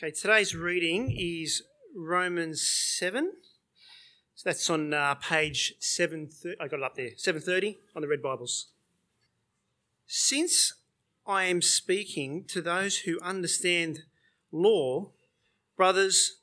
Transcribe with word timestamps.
Okay, 0.00 0.12
today's 0.12 0.54
reading 0.54 1.12
is 1.18 1.64
Romans 1.92 2.62
7. 2.62 3.32
So 4.36 4.48
that's 4.48 4.70
on 4.70 4.94
uh, 4.94 5.16
page 5.16 5.74
7. 5.80 6.30
I 6.60 6.68
got 6.68 6.78
it 6.78 6.82
up 6.84 6.94
there, 6.94 7.10
730 7.16 7.80
on 7.96 8.02
the 8.02 8.06
Red 8.06 8.22
Bibles. 8.22 8.68
Since 10.06 10.74
I 11.26 11.46
am 11.46 11.60
speaking 11.60 12.44
to 12.44 12.62
those 12.62 12.98
who 12.98 13.18
understand 13.22 14.04
law, 14.52 15.10
brothers, 15.76 16.42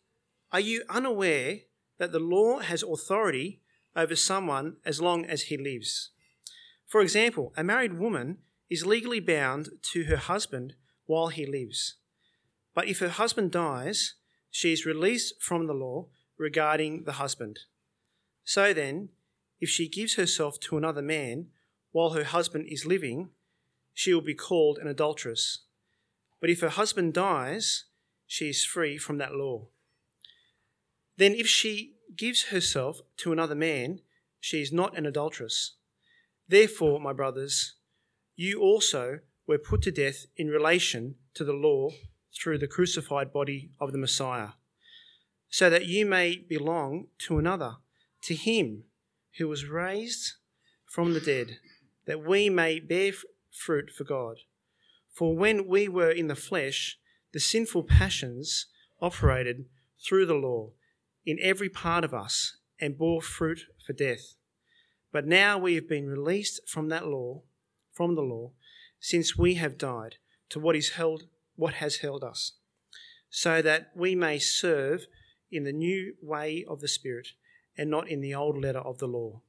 are 0.52 0.60
you 0.60 0.84
unaware 0.90 1.60
that 1.98 2.12
the 2.12 2.20
law 2.20 2.60
has 2.60 2.84
authority 2.84 3.62
over 3.96 4.18
someone 4.18 4.76
as 4.84 5.00
long 5.00 5.24
as 5.24 5.44
he 5.44 5.56
lives? 5.56 6.10
For 6.86 7.00
example, 7.00 7.54
a 7.56 7.64
married 7.64 7.98
woman 7.98 8.40
is 8.70 8.86
legally 8.86 9.22
bound 9.22 9.70
to 9.94 10.04
her 10.08 10.18
husband 10.18 10.74
while 11.06 11.30
he 11.30 11.46
lives. 11.46 11.96
But 12.76 12.88
if 12.88 13.00
her 13.00 13.10
husband 13.10 13.52
dies, 13.52 14.16
she 14.52 14.72
is 14.72 14.86
released 14.86 15.42
from 15.42 15.66
the 15.66 15.74
law 15.74 16.10
regarding 16.38 17.06
the 17.06 17.14
husband. 17.14 17.62
So 18.44 18.74
then, 18.74 19.10
if 19.60 19.70
she 19.70 19.88
gives 19.88 20.16
herself 20.16 20.60
to 20.60 20.78
another 20.78 21.02
man 21.02 21.48
while 21.92 22.12
her 22.12 22.26
husband 22.26 22.68
is 22.70 22.86
living, 22.86 23.30
she 23.94 24.14
will 24.14 24.22
be 24.22 24.36
called 24.36 24.78
an 24.78 24.88
adulteress. 24.88 25.60
But 26.42 26.50
if 26.50 26.60
her 26.60 26.70
husband 26.70 27.14
dies, 27.14 27.86
she 28.28 28.50
is 28.50 28.66
free 28.66 28.98
from 28.98 29.18
that 29.18 29.34
law. 29.34 29.70
Then, 31.18 31.34
if 31.34 31.48
she 31.48 31.96
gives 32.16 32.46
herself 32.46 33.00
to 33.18 33.32
another 33.32 33.56
man, 33.56 34.02
she 34.42 34.62
is 34.62 34.74
not 34.74 34.98
an 34.98 35.06
adulteress. 35.06 35.76
Therefore, 36.48 37.00
my 37.00 37.14
brothers, 37.14 37.76
you 38.36 38.60
also 38.60 39.20
were 39.48 39.58
put 39.58 39.82
to 39.84 39.92
death 39.92 40.26
in 40.36 40.50
relation 40.50 41.16
to 41.36 41.46
the 41.46 41.54
law 41.54 41.92
through 42.36 42.58
the 42.58 42.68
crucified 42.68 43.32
body 43.32 43.72
of 43.80 43.92
the 43.92 43.98
Messiah, 43.98 44.50
so 45.50 45.70
that 45.70 45.86
you 45.86 46.06
may 46.06 46.38
belong 46.38 47.08
to 47.20 47.38
another, 47.38 47.78
to 48.24 48.36
him 48.36 48.84
who 49.38 49.48
was 49.48 49.66
raised 49.66 50.34
from 50.86 51.14
the 51.14 51.20
dead, 51.20 51.58
that 52.06 52.24
we 52.24 52.50
may 52.50 52.80
bear 52.80 53.12
fruit 53.52 53.90
for 53.90 54.04
God. 54.04 54.38
For 55.14 55.36
when 55.36 55.68
we 55.68 55.88
were 55.88 56.12
in 56.12 56.28
the 56.28 56.36
flesh, 56.36 56.98
the 57.32 57.40
sinful 57.40 57.84
passions 57.84 58.68
operated 59.02 59.66
through 60.06 60.26
the 60.26 60.34
law 60.34 60.72
in 61.26 61.38
every 61.42 61.70
part 61.70 62.04
of 62.04 62.14
us 62.14 62.58
and 62.80 62.98
bore 62.98 63.22
fruit 63.22 63.62
for 63.86 63.94
death. 63.94 64.36
But 65.12 65.26
now 65.26 65.58
we 65.58 65.76
have 65.76 65.88
been 65.88 66.08
released 66.08 66.68
from 66.68 66.90
that 66.90 67.08
law, 67.08 67.44
from 67.94 68.16
the 68.16 68.22
law, 68.22 68.52
since 69.00 69.38
we 69.38 69.54
have 69.56 69.78
died 69.78 70.16
to 70.50 70.60
what 70.60 70.76
is 70.76 70.92
held 70.92 71.24
what 71.56 71.76
has 71.76 71.98
held 71.98 72.24
us, 72.24 72.54
so 73.30 73.62
that 73.62 73.92
we 73.96 74.16
may 74.16 74.40
serve 74.40 75.08
in 75.52 75.64
the 75.64 75.74
new 75.74 76.16
way 76.22 76.66
of 76.68 76.82
the 76.82 76.88
Spirit 76.88 77.30
and 77.78 77.90
not 77.90 78.10
in 78.10 78.22
the 78.22 78.34
old 78.34 78.58
letter 78.62 78.80
of 78.80 78.98
the 78.98 79.08
law. 79.08 79.42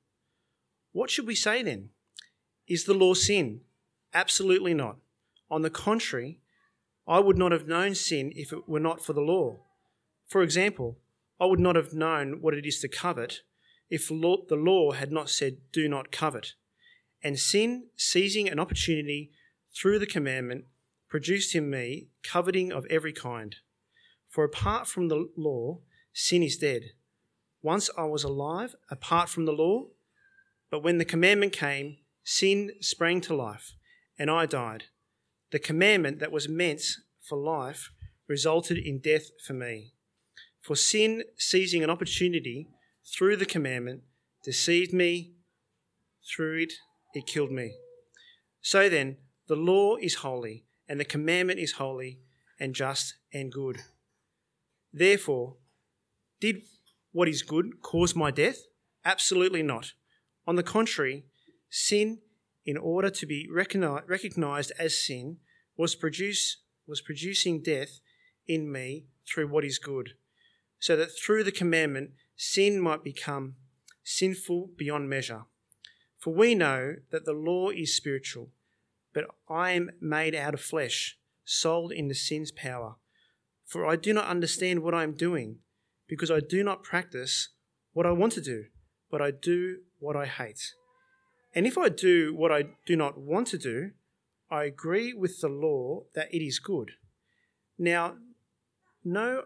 What 0.93 1.11
should 1.11 1.27
we 1.27 1.35
say 1.35 1.63
then? 1.63 1.91
Is 2.67 2.85
the 2.85 2.95
law 2.95 3.15
sin? 3.15 3.61
Absolutely 4.15 4.75
not. 4.75 4.97
On 5.51 5.63
the 5.63 5.71
contrary, 5.71 6.41
I 7.07 7.21
would 7.21 7.39
not 7.39 7.53
have 7.53 7.69
known 7.69 7.95
sin 7.95 8.33
if 8.35 8.53
it 8.53 8.69
were 8.69 8.81
not 8.81 9.05
for 9.05 9.13
the 9.13 9.21
law. 9.21 9.61
For 10.27 10.43
example, 10.43 10.99
I 11.39 11.45
would 11.45 11.61
not 11.61 11.77
have 11.77 11.93
known 11.93 12.41
what 12.41 12.55
it 12.55 12.67
is 12.67 12.81
to 12.81 12.89
covet 12.89 13.43
if 13.89 14.09
the 14.09 14.57
law 14.57 14.93
had 14.93 15.13
not 15.13 15.31
said, 15.31 15.59
Do 15.73 15.89
not 15.89 16.11
covet. 16.11 16.55
And 17.23 17.39
sin, 17.39 17.87
seizing 17.97 18.49
an 18.49 18.59
opportunity 18.59 19.31
through 19.75 19.99
the 19.99 20.07
commandment, 20.07 20.65
produced 21.09 21.55
in 21.55 21.71
me 21.71 22.09
coveting 22.23 22.73
of 22.73 22.87
every 22.91 23.13
kind. 23.13 23.57
For 24.29 24.45
apart 24.45 24.87
from 24.87 25.09
the 25.09 25.29
law, 25.37 25.81
sin 26.13 26.43
is 26.43 26.57
dead. 26.57 26.83
Once 27.63 27.89
I 27.97 28.05
was 28.05 28.25
alive 28.25 28.75
apart 28.91 29.29
from 29.29 29.45
the 29.45 29.53
law, 29.53 29.87
but 30.71 30.83
when 30.83 30.99
the 30.99 31.05
commandment 31.05 31.53
came, 31.53 31.99
sin 32.25 32.73
sprang 32.81 33.21
to 33.23 33.35
life, 33.35 33.73
and 34.19 34.31
I 34.31 34.47
died. 34.47 34.85
The 35.53 35.59
commandment 35.59 36.19
that 36.19 36.33
was 36.33 36.49
meant 36.49 36.83
for 37.21 37.39
life 37.39 37.91
resulted 38.29 38.79
in 38.79 38.99
death 38.99 39.31
for 39.47 39.53
me. 39.53 39.93
For 40.61 40.77
sin, 40.77 41.23
seizing 41.39 41.85
an 41.85 41.91
opportunity 41.91 42.69
through 43.05 43.37
the 43.37 43.47
commandment, 43.47 44.03
deceived 44.45 44.93
me. 44.93 45.33
Through 46.29 46.59
it, 46.63 46.73
it 47.15 47.27
killed 47.27 47.53
me. 47.53 47.77
So 48.61 48.89
then, 48.89 49.19
the 49.47 49.55
law 49.55 49.97
is 49.97 50.17
holy 50.17 50.66
and 50.89 51.01
the 51.01 51.05
commandment 51.05 51.59
is 51.59 51.73
holy 51.73 52.21
and 52.59 52.75
just 52.75 53.15
and 53.33 53.53
good. 53.53 53.79
Therefore, 54.93 55.57
did 56.41 56.63
what 57.13 57.29
is 57.29 57.43
good 57.43 57.83
cause 57.83 58.15
my 58.15 58.31
death? 58.31 58.59
Absolutely 59.05 59.63
not. 59.63 59.93
On 60.47 60.57
the 60.57 60.63
contrary, 60.63 61.25
sin, 61.71 62.19
in 62.65 62.77
order 62.77 63.11
to 63.11 63.27
be 63.27 63.49
recognized 63.51 64.73
as 64.79 65.05
sin, 65.05 65.39
was, 65.77 65.95
produce, 65.95 66.59
was 66.87 67.01
producing 67.01 67.63
death 67.63 68.01
in 68.47 68.71
me 68.71 69.07
through 69.27 69.49
what 69.49 69.65
is 69.65 69.79
good, 69.79 70.15
so 70.79 70.97
that 70.97 71.11
through 71.11 71.45
the 71.45 71.53
commandment 71.53 72.11
sin 72.37 72.81
might 72.81 73.05
become 73.05 73.57
sinful 74.05 74.71
beyond 74.77 75.09
measure. 75.09 75.45
For 76.19 76.33
we 76.33 76.55
know 76.55 76.97
that 77.11 77.25
the 77.25 77.33
law 77.33 77.71
is 77.71 77.97
spiritual 77.97 78.51
but 79.17 79.25
I 79.49 79.71
am 79.71 79.93
made 79.99 80.35
out 80.35 80.53
of 80.53 80.61
flesh, 80.61 81.17
sold 81.43 81.91
into 81.91 82.15
sin's 82.15 82.53
power. 82.53 82.97
For 83.65 83.87
I 83.87 83.97
do 83.97 84.13
not 84.13 84.27
understand 84.27 84.83
what 84.83 84.93
I 84.93 85.05
am 85.05 85.15
doing, 85.15 85.61
because 86.07 86.31
I 86.31 86.41
do 86.41 86.63
not 86.63 86.85
practice 86.85 87.49
what 87.95 88.05
I 88.05 88.11
want 88.11 88.35
to 88.35 88.43
do, 88.43 88.67
but 89.11 89.23
I 89.23 89.31
do 89.31 89.79
what 90.01 90.17
I 90.17 90.27
hate. 90.27 90.75
And 91.55 91.67
if 91.67 91.79
I 91.79 91.89
do 91.89 92.35
what 92.35 92.53
I 92.53 92.65
do 92.85 92.95
not 92.95 93.17
want 93.17 93.47
to 93.49 93.57
do, 93.57 93.93
I 94.51 94.65
agree 94.65 95.15
with 95.15 95.41
the 95.41 95.49
law 95.49 96.03
that 96.15 96.29
it 96.31 96.45
is 96.45 96.59
good. 96.59 96.91
Now, 97.79 98.17
no, 99.03 99.45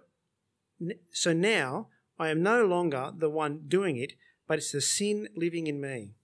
so 1.12 1.32
now 1.32 1.86
I 2.18 2.30
am 2.30 2.42
no 2.42 2.66
longer 2.66 3.12
the 3.16 3.30
one 3.30 3.68
doing 3.68 3.96
it, 3.98 4.14
but 4.48 4.58
it's 4.58 4.72
the 4.72 4.80
sin 4.80 5.28
living 5.36 5.68
in 5.68 5.80
me. 5.80 6.16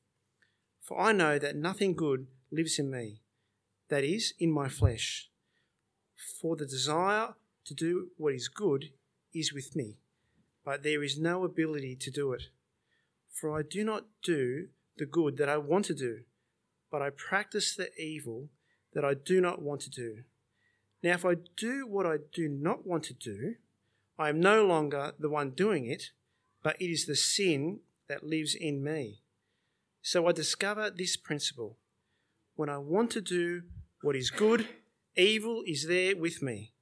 For 0.83 0.99
I 1.01 1.13
know 1.13 1.39
that 1.39 1.55
nothing 1.55 1.95
good 1.95 2.27
lives 2.51 2.81
in 2.81 2.91
me 2.91 3.21
that 3.89 4.05
is, 4.05 4.35
in 4.39 4.51
my 4.51 4.69
flesh. 4.69 5.29
For 6.41 6.57
the 6.57 6.67
desire 6.67 7.35
to 7.65 7.75
do 7.75 8.09
what 8.17 8.35
is 8.35 8.49
good 8.49 8.91
is 9.35 9.53
with 9.53 9.77
me, 9.77 9.99
but 10.65 10.83
there 10.83 11.03
is 11.03 11.19
no 11.19 11.45
ability 11.45 11.97
to 11.97 12.11
do 12.11 12.33
it. 12.33 12.45
For 13.31 13.57
I 13.57 13.63
do 13.63 13.85
not 13.85 14.07
do 14.23 14.69
the 14.97 15.07
good 15.07 15.37
that 15.37 15.49
I 15.49 15.59
want 15.59 15.85
to 15.87 15.95
do, 15.95 16.21
but 16.91 17.03
I 17.03 17.11
practice 17.11 17.75
the 17.75 17.95
evil 18.01 18.49
that 18.95 19.05
I 19.05 19.15
do 19.15 19.41
not 19.41 19.61
want 19.61 19.83
to 19.83 19.91
do. 19.91 20.23
Now, 21.03 21.13
if 21.13 21.25
I 21.25 21.35
do 21.57 21.87
what 21.87 22.07
I 22.07 22.17
do 22.33 22.49
not 22.49 22.87
want 22.87 23.05
to 23.05 23.15
do, 23.15 23.57
I 24.19 24.31
am 24.31 24.41
no 24.41 24.65
longer 24.65 25.13
the 25.19 25.29
one 25.29 25.51
doing 25.51 25.87
it, 25.87 26.11
but 26.63 26.81
it 26.81 26.87
is 26.91 27.05
the 27.05 27.17
sin 27.17 27.81
that 28.09 28.25
lives 28.25 28.55
in 28.55 28.83
me. 28.83 29.21
So 30.01 30.27
I 30.27 30.33
discover 30.33 30.91
this 30.91 31.17
principle. 31.17 31.77
When 32.55 32.71
I 32.71 32.79
want 32.79 33.11
to 33.11 33.21
do 33.21 33.63
what 34.07 34.15
is 34.15 34.31
good, 34.31 34.69
evil 35.17 35.65
is 35.67 35.89
there 35.89 36.15
with 36.17 36.41
me. 36.41 36.73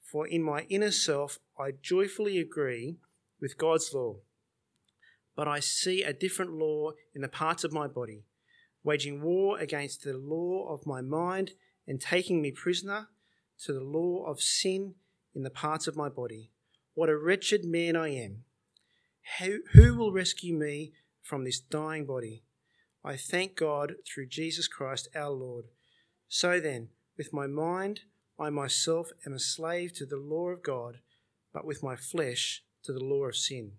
For 0.00 0.26
in 0.26 0.42
my 0.42 0.62
inner 0.70 0.90
self 0.90 1.38
I 1.58 1.72
joyfully 1.72 2.38
agree 2.38 2.96
with 3.42 3.58
God's 3.58 3.92
law. 3.92 4.20
But 5.36 5.46
I 5.46 5.60
see 5.60 6.02
a 6.02 6.14
different 6.14 6.54
law 6.54 6.92
in 7.14 7.20
the 7.20 7.28
parts 7.28 7.62
of 7.62 7.74
my 7.74 7.88
body, 7.88 8.24
waging 8.82 9.20
war 9.20 9.58
against 9.58 10.02
the 10.02 10.14
law 10.14 10.66
of 10.72 10.86
my 10.86 11.02
mind 11.02 11.50
and 11.86 12.00
taking 12.00 12.40
me 12.40 12.50
prisoner 12.52 13.08
to 13.64 13.74
the 13.74 13.84
law 13.84 14.24
of 14.24 14.40
sin 14.40 14.94
in 15.34 15.42
the 15.42 15.50
parts 15.50 15.86
of 15.86 15.94
my 15.94 16.08
body. 16.08 16.52
What 16.94 17.10
a 17.10 17.18
wretched 17.18 17.66
man 17.66 17.96
I 17.96 18.14
am! 18.14 18.44
Who, 19.38 19.58
who 19.74 19.94
will 19.94 20.10
rescue 20.10 20.54
me 20.54 20.92
from 21.20 21.44
this 21.44 21.60
dying 21.60 22.06
body? 22.06 22.44
I 23.04 23.18
thank 23.18 23.56
God 23.56 23.96
through 24.06 24.28
Jesus 24.28 24.68
Christ 24.68 25.10
our 25.14 25.32
Lord. 25.32 25.66
So 26.34 26.60
then, 26.60 26.88
with 27.18 27.34
my 27.34 27.46
mind, 27.46 28.00
I 28.40 28.48
myself 28.48 29.10
am 29.26 29.34
a 29.34 29.38
slave 29.38 29.92
to 29.96 30.06
the 30.06 30.16
law 30.16 30.48
of 30.48 30.62
God, 30.62 31.00
but 31.52 31.66
with 31.66 31.82
my 31.82 31.94
flesh 31.94 32.62
to 32.84 32.94
the 32.94 33.04
law 33.04 33.26
of 33.26 33.36
sin. 33.36 33.72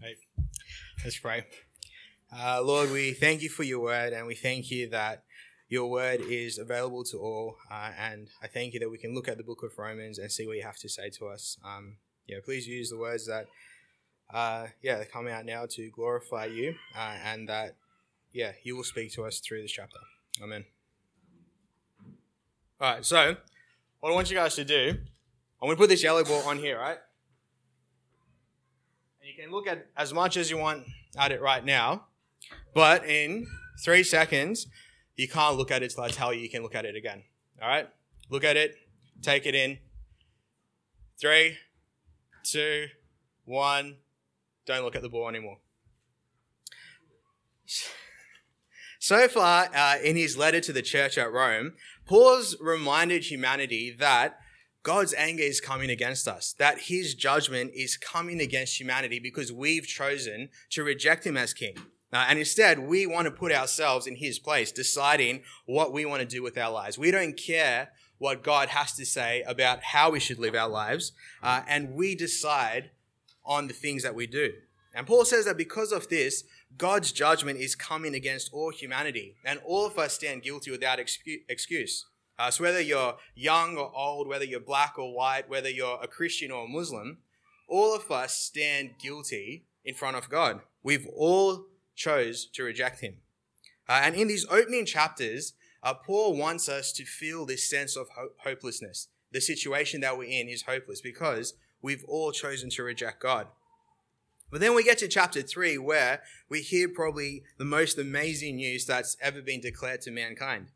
Hey, 0.00 0.14
let's 1.04 1.18
pray. 1.18 1.44
Uh, 2.34 2.62
Lord, 2.62 2.90
we 2.90 3.12
thank 3.12 3.42
you 3.42 3.50
for 3.50 3.64
your 3.64 3.80
word, 3.80 4.14
and 4.14 4.26
we 4.26 4.34
thank 4.34 4.70
you 4.70 4.88
that 4.88 5.24
your 5.68 5.90
word 5.90 6.22
is 6.22 6.56
available 6.56 7.04
to 7.04 7.18
all. 7.18 7.56
Uh, 7.70 7.90
and 7.98 8.28
I 8.42 8.46
thank 8.46 8.72
you 8.72 8.80
that 8.80 8.90
we 8.90 8.96
can 8.96 9.14
look 9.14 9.28
at 9.28 9.36
the 9.36 9.44
book 9.44 9.62
of 9.62 9.76
Romans 9.76 10.18
and 10.18 10.32
see 10.32 10.46
what 10.46 10.56
you 10.56 10.62
have 10.62 10.78
to 10.78 10.88
say 10.88 11.10
to 11.18 11.26
us. 11.26 11.58
Um, 11.62 11.98
yeah, 12.26 12.38
please 12.42 12.66
use 12.66 12.88
the 12.88 12.96
words 12.96 13.26
that, 13.26 13.46
uh, 14.32 14.68
yeah, 14.80 15.04
come 15.04 15.28
out 15.28 15.44
now 15.44 15.66
to 15.68 15.90
glorify 15.90 16.46
you, 16.46 16.76
uh, 16.96 17.16
and 17.22 17.46
that 17.50 17.76
yeah, 18.32 18.52
you 18.62 18.76
will 18.76 18.84
speak 18.84 19.12
to 19.14 19.24
us 19.24 19.40
through 19.40 19.62
this 19.62 19.72
chapter. 19.72 19.98
Amen. 20.42 20.64
All 22.80 22.94
right, 22.94 23.04
so 23.04 23.36
what 24.00 24.10
I 24.10 24.14
want 24.14 24.30
you 24.30 24.36
guys 24.36 24.54
to 24.54 24.64
do, 24.64 24.90
I'm 25.60 25.66
going 25.66 25.76
to 25.76 25.80
put 25.80 25.88
this 25.88 26.02
yellow 26.02 26.22
ball 26.22 26.42
on 26.46 26.58
here, 26.58 26.78
right? 26.78 26.98
And 29.20 29.28
you 29.28 29.34
can 29.42 29.50
look 29.50 29.66
at 29.66 29.86
as 29.96 30.14
much 30.14 30.36
as 30.36 30.50
you 30.50 30.58
want 30.58 30.84
at 31.18 31.32
it 31.32 31.40
right 31.40 31.64
now, 31.64 32.04
but 32.74 33.04
in 33.04 33.46
three 33.82 34.04
seconds, 34.04 34.68
you 35.16 35.26
can't 35.26 35.56
look 35.56 35.72
at 35.72 35.82
it 35.82 35.90
till 35.90 36.04
I 36.04 36.08
tell 36.08 36.32
you 36.32 36.40
you 36.40 36.48
can 36.48 36.62
look 36.62 36.76
at 36.76 36.84
it 36.84 36.94
again. 36.94 37.24
All 37.60 37.68
right? 37.68 37.88
Look 38.30 38.44
at 38.44 38.56
it, 38.56 38.76
take 39.22 39.46
it 39.46 39.54
in. 39.54 39.78
Three, 41.20 41.56
two, 42.44 42.86
one. 43.44 43.96
Don't 44.66 44.84
look 44.84 44.94
at 44.94 45.02
the 45.02 45.08
ball 45.08 45.28
anymore. 45.28 45.58
So 48.98 49.28
far, 49.28 49.68
uh, 49.74 49.96
in 50.02 50.16
his 50.16 50.36
letter 50.36 50.60
to 50.60 50.72
the 50.72 50.82
church 50.82 51.16
at 51.18 51.32
Rome, 51.32 51.74
Paul's 52.04 52.56
reminded 52.60 53.24
humanity 53.24 53.94
that 53.98 54.40
God's 54.82 55.14
anger 55.14 55.42
is 55.42 55.60
coming 55.60 55.88
against 55.88 56.26
us, 56.26 56.52
that 56.58 56.82
his 56.82 57.14
judgment 57.14 57.72
is 57.74 57.96
coming 57.96 58.40
against 58.40 58.80
humanity 58.80 59.20
because 59.20 59.52
we've 59.52 59.86
chosen 59.86 60.48
to 60.70 60.82
reject 60.82 61.24
him 61.24 61.36
as 61.36 61.54
king. 61.54 61.76
Uh, 62.12 62.26
and 62.28 62.38
instead, 62.38 62.80
we 62.80 63.06
want 63.06 63.26
to 63.26 63.30
put 63.30 63.52
ourselves 63.52 64.06
in 64.06 64.16
his 64.16 64.38
place, 64.38 64.72
deciding 64.72 65.42
what 65.66 65.92
we 65.92 66.04
want 66.04 66.22
to 66.22 66.26
do 66.26 66.42
with 66.42 66.58
our 66.58 66.72
lives. 66.72 66.98
We 66.98 67.10
don't 67.10 67.36
care 67.36 67.90
what 68.16 68.42
God 68.42 68.70
has 68.70 68.94
to 68.94 69.06
say 69.06 69.42
about 69.42 69.84
how 69.84 70.10
we 70.10 70.18
should 70.18 70.38
live 70.38 70.54
our 70.54 70.68
lives, 70.68 71.12
uh, 71.42 71.62
and 71.68 71.94
we 71.94 72.16
decide 72.16 72.90
on 73.44 73.68
the 73.68 73.74
things 73.74 74.02
that 74.02 74.14
we 74.14 74.26
do. 74.26 74.52
And 74.94 75.06
Paul 75.06 75.24
says 75.24 75.44
that 75.44 75.56
because 75.56 75.92
of 75.92 76.08
this, 76.08 76.44
God's 76.76 77.12
judgment 77.12 77.58
is 77.58 77.74
coming 77.74 78.14
against 78.14 78.50
all 78.52 78.70
humanity, 78.70 79.36
and 79.44 79.60
all 79.64 79.86
of 79.86 79.98
us 79.98 80.14
stand 80.14 80.42
guilty 80.42 80.70
without 80.70 80.98
excuse. 80.98 82.06
Uh, 82.38 82.50
so, 82.50 82.62
whether 82.62 82.80
you're 82.80 83.16
young 83.34 83.76
or 83.76 83.90
old, 83.96 84.28
whether 84.28 84.44
you're 84.44 84.60
black 84.60 84.98
or 84.98 85.14
white, 85.14 85.48
whether 85.48 85.68
you're 85.70 85.98
a 86.00 86.06
Christian 86.06 86.50
or 86.50 86.66
a 86.66 86.68
Muslim, 86.68 87.18
all 87.68 87.94
of 87.94 88.10
us 88.10 88.36
stand 88.36 88.90
guilty 89.00 89.64
in 89.84 89.94
front 89.94 90.16
of 90.16 90.28
God. 90.28 90.60
We've 90.82 91.08
all 91.16 91.66
chose 91.96 92.46
to 92.54 92.62
reject 92.62 93.00
Him. 93.00 93.16
Uh, 93.88 94.00
and 94.04 94.14
in 94.14 94.28
these 94.28 94.46
opening 94.50 94.86
chapters, 94.86 95.54
uh, 95.82 95.94
Paul 95.94 96.36
wants 96.36 96.68
us 96.68 96.92
to 96.92 97.04
feel 97.04 97.46
this 97.46 97.68
sense 97.68 97.96
of 97.96 98.08
ho- 98.16 98.30
hopelessness. 98.44 99.08
The 99.32 99.40
situation 99.40 100.00
that 100.02 100.16
we're 100.16 100.24
in 100.24 100.48
is 100.48 100.62
hopeless 100.62 101.00
because 101.00 101.54
we've 101.82 102.04
all 102.06 102.32
chosen 102.32 102.70
to 102.70 102.82
reject 102.82 103.20
God. 103.20 103.48
But 104.50 104.60
then 104.60 104.74
we 104.74 104.82
get 104.82 104.98
to 104.98 105.08
chapter 105.08 105.42
3, 105.42 105.78
where 105.78 106.22
we 106.48 106.62
hear 106.62 106.88
probably 106.88 107.42
the 107.58 107.64
most 107.64 107.98
amazing 107.98 108.56
news 108.56 108.86
that's 108.86 109.16
ever 109.20 109.42
been 109.42 109.60
declared 109.60 110.00
to 110.02 110.10
mankind. 110.10 110.68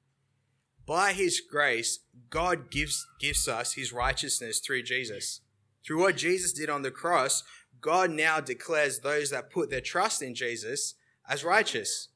By 0.87 1.13
his 1.13 1.41
grace, 1.41 2.01
God 2.29 2.71
gives, 2.71 3.07
gives 3.21 3.49
us 3.49 3.75
his 3.75 3.93
righteousness 3.93 4.59
through 4.59 4.83
Jesus. 4.83 5.41
Through 5.85 6.01
what 6.01 6.17
Jesus 6.17 6.53
did 6.53 6.69
on 6.69 6.83
the 6.83 6.91
cross, 6.91 7.45
God 7.81 8.11
now 8.11 8.41
declares 8.41 8.99
those 8.99 9.31
that 9.31 9.51
put 9.51 9.71
their 9.71 9.81
trust 9.81 10.23
in 10.23 10.35
Jesus 10.35 10.95
as 11.29 11.45
righteous. 11.45 12.09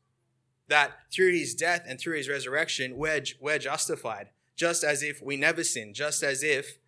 That 0.68 0.92
through 1.12 1.32
his 1.32 1.54
death 1.54 1.84
and 1.86 1.98
through 1.98 2.16
his 2.16 2.28
resurrection, 2.28 2.96
we're, 2.96 3.22
we're 3.40 3.58
justified, 3.58 4.28
just 4.56 4.84
as 4.84 5.02
if 5.02 5.22
we 5.22 5.36
never 5.36 5.64
sinned, 5.64 5.94
just 5.94 6.22
as 6.22 6.42
if 6.42 6.78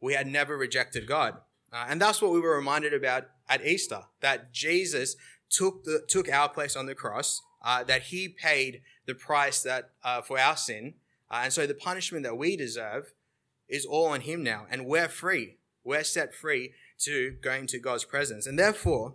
we 0.00 0.14
had 0.14 0.26
never 0.26 0.56
rejected 0.56 1.06
God. 1.06 1.38
Uh, 1.72 1.86
and 1.88 2.00
that's 2.00 2.22
what 2.22 2.32
we 2.32 2.40
were 2.40 2.56
reminded 2.56 2.94
about 2.94 3.24
at 3.48 3.64
Easter 3.64 4.02
that 4.20 4.52
Jesus 4.52 5.16
took, 5.50 5.84
the, 5.84 6.02
took 6.08 6.28
our 6.28 6.48
place 6.48 6.76
on 6.76 6.86
the 6.86 6.94
cross, 6.94 7.42
uh, 7.64 7.84
that 7.84 8.04
he 8.04 8.28
paid 8.28 8.82
the 9.06 9.14
price 9.14 9.62
that 9.62 9.90
uh, 10.04 10.22
for 10.22 10.38
our 10.38 10.56
sin. 10.56 10.94
Uh, 11.30 11.40
and 11.44 11.52
so 11.52 11.66
the 11.66 11.74
punishment 11.74 12.24
that 12.24 12.36
we 12.36 12.56
deserve 12.56 13.12
is 13.68 13.84
all 13.84 14.06
on 14.06 14.20
him 14.20 14.42
now. 14.42 14.66
And 14.70 14.86
we're 14.86 15.08
free. 15.08 15.58
We're 15.84 16.04
set 16.04 16.34
free 16.34 16.72
to 17.00 17.36
go 17.42 17.52
into 17.52 17.78
God's 17.78 18.04
presence. 18.04 18.46
And 18.46 18.58
therefore, 18.58 19.14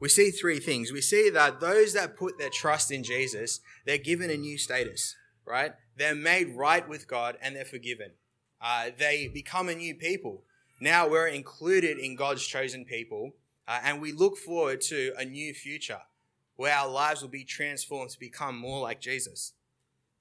we 0.00 0.08
see 0.08 0.30
three 0.30 0.60
things. 0.60 0.92
We 0.92 1.00
see 1.00 1.28
that 1.30 1.60
those 1.60 1.92
that 1.94 2.16
put 2.16 2.38
their 2.38 2.50
trust 2.50 2.90
in 2.90 3.02
Jesus, 3.02 3.60
they're 3.84 3.98
given 3.98 4.30
a 4.30 4.36
new 4.36 4.56
status, 4.56 5.16
right? 5.44 5.72
They're 5.96 6.14
made 6.14 6.54
right 6.54 6.88
with 6.88 7.08
God 7.08 7.36
and 7.42 7.56
they're 7.56 7.64
forgiven. 7.64 8.12
Uh, 8.60 8.90
they 8.96 9.28
become 9.28 9.68
a 9.68 9.74
new 9.74 9.94
people. 9.94 10.42
Now 10.80 11.08
we're 11.08 11.28
included 11.28 11.98
in 11.98 12.16
God's 12.16 12.46
chosen 12.46 12.84
people, 12.84 13.32
uh, 13.66 13.80
and 13.82 14.00
we 14.00 14.12
look 14.12 14.36
forward 14.36 14.80
to 14.82 15.12
a 15.18 15.24
new 15.24 15.52
future 15.54 16.00
where 16.56 16.74
our 16.74 16.88
lives 16.88 17.22
will 17.22 17.28
be 17.28 17.44
transformed 17.44 18.10
to 18.10 18.18
become 18.18 18.56
more 18.56 18.80
like 18.80 19.00
Jesus. 19.00 19.52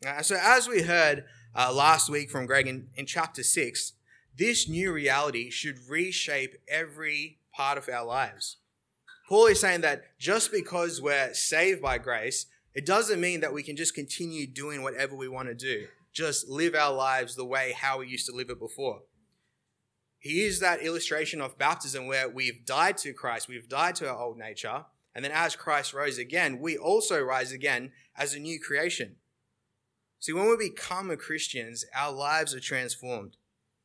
Uh, 0.06 0.22
so, 0.22 0.38
as 0.40 0.68
we 0.68 0.84
heard 0.84 1.26
uh, 1.56 1.74
last 1.74 2.10
week 2.10 2.30
from 2.30 2.46
Greg 2.46 2.68
in, 2.68 2.88
in 2.96 3.08
chapter 3.08 3.42
6, 3.42 3.94
this 4.38 4.70
new 4.70 4.94
reality 4.94 5.50
should 5.50 5.78
reshape 5.90 6.56
every 6.68 7.40
part 7.52 7.80
of 7.80 7.90
our 7.90 8.06
lives. 8.06 8.58
Paul 9.28 9.48
is 9.48 9.60
saying 9.60 9.82
that 9.82 10.18
just 10.20 10.52
because 10.52 11.02
we're 11.02 11.34
saved 11.34 11.82
by 11.82 11.98
grace, 11.98 12.46
it 12.76 12.86
doesn't 12.86 13.20
mean 13.20 13.42
that 13.42 13.52
we 13.52 13.64
can 13.64 13.76
just 13.76 13.96
continue 13.96 14.46
doing 14.46 14.84
whatever 14.84 15.16
we 15.16 15.28
want 15.28 15.48
to 15.48 15.56
do, 15.56 15.88
just 16.18 16.50
live 16.50 16.74
our 16.74 16.92
lives 16.92 17.36
the 17.36 17.46
way 17.46 17.76
how 17.78 18.00
we 18.00 18.08
used 18.08 18.26
to 18.26 18.36
live 18.36 18.50
it 18.50 18.60
before. 18.60 19.02
He 20.18 20.42
used 20.42 20.64
that 20.64 20.82
illustration 20.82 21.42
of 21.42 21.60
baptism 21.60 22.08
where 22.08 22.28
we've 22.28 22.66
died 22.66 22.98
to 23.00 23.14
Christ, 23.14 23.48
we've 23.48 23.70
died 23.70 23.96
to 23.98 24.10
our 24.10 24.18
old 24.18 24.36
nature, 24.36 24.86
and 25.14 25.24
then 25.24 25.32
as 25.32 25.56
Christ 25.56 25.94
rose 25.94 26.18
again, 26.18 26.60
we 26.60 26.76
also 26.76 27.22
rise 27.22 27.52
again 27.52 27.92
as 28.18 28.34
a 28.34 28.40
new 28.40 28.60
creation. 28.60 29.18
See, 30.20 30.34
when 30.34 30.50
we 30.50 30.58
become 30.58 31.16
Christians, 31.18 31.86
our 31.96 32.12
lives 32.12 32.56
are 32.56 32.60
transformed. 32.60 33.38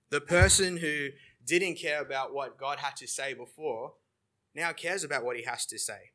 The 0.08 0.23
person 0.23 0.78
who 0.78 1.08
didn't 1.46 1.75
care 1.75 2.00
about 2.00 2.32
what 2.32 2.58
God 2.58 2.78
had 2.78 2.96
to 2.96 3.06
say 3.06 3.35
before 3.35 3.93
now 4.55 4.73
cares 4.73 5.05
about 5.05 5.23
what 5.23 5.37
he 5.37 5.44
has 5.44 5.67
to 5.67 5.78
say. 5.78 6.12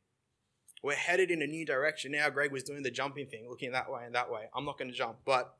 We're 0.81 0.95
headed 0.95 1.29
in 1.29 1.43
a 1.43 1.47
new 1.47 1.65
direction. 1.65 2.11
Now, 2.11 2.29
Greg 2.31 2.51
was 2.51 2.63
doing 2.63 2.81
the 2.81 2.91
jumping 2.91 3.27
thing, 3.27 3.47
looking 3.47 3.71
that 3.73 3.91
way 3.91 4.01
and 4.05 4.15
that 4.15 4.31
way. 4.31 4.49
I'm 4.55 4.65
not 4.65 4.79
going 4.79 4.89
to 4.89 4.97
jump, 4.97 5.17
but 5.23 5.53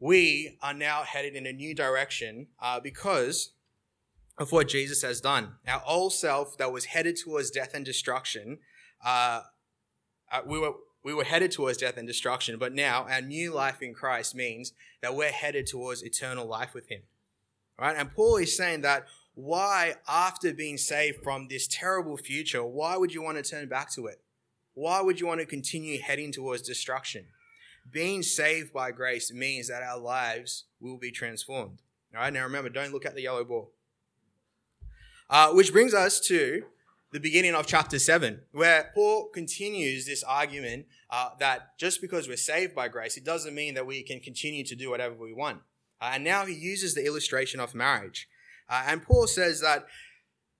we 0.00 0.58
are 0.62 0.74
now 0.74 1.02
headed 1.02 1.34
in 1.34 1.46
a 1.46 1.52
new 1.52 1.74
direction 1.74 2.48
uh, 2.60 2.80
because 2.80 3.52
of 4.38 4.52
what 4.52 4.68
Jesus 4.68 5.02
has 5.02 5.20
done. 5.20 5.54
Our 5.66 5.82
old 5.86 6.12
self 6.12 6.56
that 6.58 6.72
was 6.72 6.86
headed 6.86 7.16
towards 7.16 7.50
death 7.50 7.74
and 7.74 7.84
destruction, 7.84 8.58
uh, 9.04 9.42
uh, 10.30 10.40
we 10.46 10.58
were 10.58 10.74
we 11.04 11.14
were 11.14 11.24
headed 11.24 11.52
towards 11.52 11.78
death 11.78 11.96
and 11.96 12.06
destruction, 12.06 12.58
but 12.58 12.74
now 12.74 13.06
our 13.08 13.22
new 13.22 13.52
life 13.52 13.80
in 13.82 13.94
Christ 13.94 14.34
means 14.34 14.72
that 15.00 15.14
we're 15.14 15.30
headed 15.30 15.66
towards 15.66 16.02
eternal 16.02 16.46
life 16.46 16.74
with 16.74 16.88
Him. 16.88 17.02
Right? 17.78 17.96
And 17.96 18.12
Paul 18.12 18.36
is 18.36 18.56
saying 18.56 18.82
that 18.82 19.06
why, 19.34 19.94
after 20.08 20.52
being 20.52 20.76
saved 20.76 21.22
from 21.22 21.46
this 21.48 21.68
terrible 21.68 22.16
future, 22.16 22.64
why 22.64 22.96
would 22.96 23.14
you 23.14 23.22
want 23.22 23.42
to 23.42 23.48
turn 23.48 23.68
back 23.68 23.92
to 23.92 24.06
it? 24.06 24.20
Why 24.74 25.00
would 25.00 25.20
you 25.20 25.28
want 25.28 25.40
to 25.40 25.46
continue 25.46 26.00
heading 26.00 26.32
towards 26.32 26.62
destruction? 26.62 27.26
Being 27.90 28.22
saved 28.22 28.72
by 28.72 28.90
grace 28.90 29.32
means 29.32 29.68
that 29.68 29.82
our 29.82 29.98
lives 29.98 30.64
will 30.80 30.98
be 30.98 31.10
transformed. 31.10 31.82
All 32.14 32.20
right, 32.20 32.32
now 32.32 32.42
remember, 32.42 32.70
don't 32.70 32.92
look 32.92 33.06
at 33.06 33.14
the 33.14 33.22
yellow 33.22 33.44
ball. 33.44 33.70
Uh, 35.30 35.52
which 35.52 35.72
brings 35.72 35.94
us 35.94 36.20
to 36.20 36.64
the 37.12 37.20
beginning 37.20 37.54
of 37.54 37.66
chapter 37.66 37.98
7, 37.98 38.40
where 38.52 38.90
Paul 38.94 39.28
continues 39.32 40.06
this 40.06 40.22
argument 40.22 40.86
uh, 41.10 41.30
that 41.38 41.78
just 41.78 42.00
because 42.00 42.28
we're 42.28 42.36
saved 42.36 42.74
by 42.74 42.88
grace, 42.88 43.16
it 43.16 43.24
doesn't 43.24 43.54
mean 43.54 43.74
that 43.74 43.86
we 43.86 44.02
can 44.02 44.20
continue 44.20 44.64
to 44.64 44.74
do 44.74 44.90
whatever 44.90 45.14
we 45.14 45.32
want. 45.32 45.60
Uh, 46.00 46.10
and 46.14 46.24
now 46.24 46.44
he 46.44 46.54
uses 46.54 46.94
the 46.94 47.04
illustration 47.04 47.60
of 47.60 47.74
marriage. 47.74 48.28
Uh, 48.68 48.84
and 48.86 49.02
Paul 49.02 49.26
says 49.26 49.60
that 49.60 49.86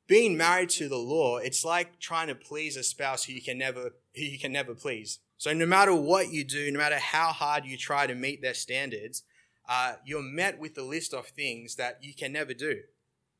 being 0.06 0.36
married 0.36 0.70
to 0.70 0.88
the 0.88 0.96
law, 0.96 1.36
it's 1.36 1.64
like 1.64 2.00
trying 2.00 2.28
to 2.28 2.34
please 2.34 2.76
a 2.76 2.82
spouse 2.82 3.24
who 3.24 3.34
you 3.34 3.42
can 3.42 3.58
never, 3.58 3.92
who 4.14 4.22
you 4.22 4.38
can 4.38 4.52
never 4.52 4.74
please. 4.74 5.18
So 5.38 5.52
no 5.52 5.66
matter 5.66 5.94
what 5.94 6.32
you 6.32 6.44
do, 6.44 6.70
no 6.70 6.78
matter 6.78 6.98
how 6.98 7.28
hard 7.28 7.64
you 7.64 7.76
try 7.76 8.06
to 8.06 8.14
meet 8.14 8.42
their 8.42 8.54
standards, 8.54 9.22
uh, 9.68 9.94
you're 10.04 10.22
met 10.22 10.58
with 10.58 10.76
a 10.76 10.82
list 10.82 11.14
of 11.14 11.28
things 11.28 11.76
that 11.76 11.98
you 12.02 12.12
can 12.12 12.32
never 12.32 12.52
do. 12.52 12.80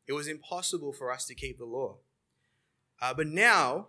It 0.06 0.12
was 0.12 0.28
impossible 0.28 0.92
for 0.92 1.12
us 1.12 1.26
to 1.26 1.34
keep 1.34 1.58
the 1.58 1.64
law. 1.64 1.96
Uh, 3.02 3.14
but 3.14 3.26
now 3.26 3.88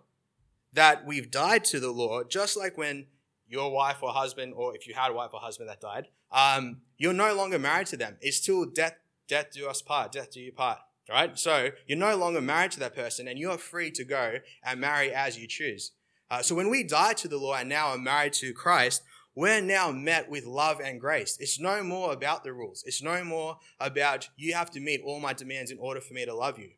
that 0.72 1.06
we've 1.06 1.30
died 1.30 1.64
to 1.66 1.80
the 1.80 1.90
law, 1.90 2.24
just 2.24 2.56
like 2.56 2.76
when 2.76 3.06
your 3.48 3.72
wife 3.72 4.02
or 4.02 4.10
husband, 4.10 4.54
or 4.56 4.74
if 4.74 4.86
you 4.86 4.94
had 4.94 5.10
a 5.10 5.14
wife 5.14 5.30
or 5.32 5.40
husband 5.40 5.68
that 5.68 5.80
died, 5.80 6.08
um, 6.32 6.82
you're 6.98 7.12
no 7.12 7.34
longer 7.34 7.58
married 7.58 7.88
to 7.88 7.96
them. 7.96 8.16
It's 8.20 8.36
still 8.36 8.64
death, 8.64 8.96
death 9.28 9.52
do 9.52 9.68
us 9.68 9.82
part, 9.82 10.12
death 10.12 10.32
do 10.32 10.40
you 10.40 10.52
part. 10.52 10.78
Right? 11.08 11.36
So 11.38 11.70
you're 11.86 11.98
no 11.98 12.16
longer 12.16 12.40
married 12.40 12.70
to 12.72 12.80
that 12.80 12.94
person, 12.94 13.26
and 13.26 13.38
you're 13.38 13.58
free 13.58 13.90
to 13.92 14.04
go 14.04 14.36
and 14.62 14.80
marry 14.80 15.12
as 15.12 15.36
you 15.36 15.48
choose. 15.48 15.92
Uh, 16.30 16.42
so 16.42 16.54
when 16.54 16.70
we 16.70 16.84
die 16.84 17.12
to 17.14 17.28
the 17.28 17.38
law 17.38 17.54
and 17.54 17.68
now 17.68 17.88
are 17.88 17.98
married 17.98 18.32
to 18.34 18.52
Christ, 18.52 19.02
we're 19.34 19.60
now 19.60 19.90
met 19.90 20.30
with 20.30 20.44
love 20.44 20.80
and 20.80 21.00
grace. 21.00 21.36
It's 21.40 21.58
no 21.58 21.82
more 21.82 22.12
about 22.12 22.44
the 22.44 22.52
rules. 22.52 22.84
It's 22.86 23.02
no 23.02 23.24
more 23.24 23.58
about 23.78 24.28
you 24.36 24.54
have 24.54 24.70
to 24.72 24.80
meet 24.80 25.00
all 25.04 25.20
my 25.20 25.32
demands 25.32 25.70
in 25.70 25.78
order 25.78 26.00
for 26.00 26.14
me 26.14 26.24
to 26.24 26.34
love 26.34 26.58
you. 26.58 26.70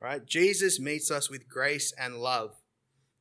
Right? 0.00 0.24
Jesus 0.24 0.78
meets 0.78 1.10
us 1.10 1.28
with 1.28 1.48
grace 1.48 1.92
and 1.98 2.16
love. 2.16 2.56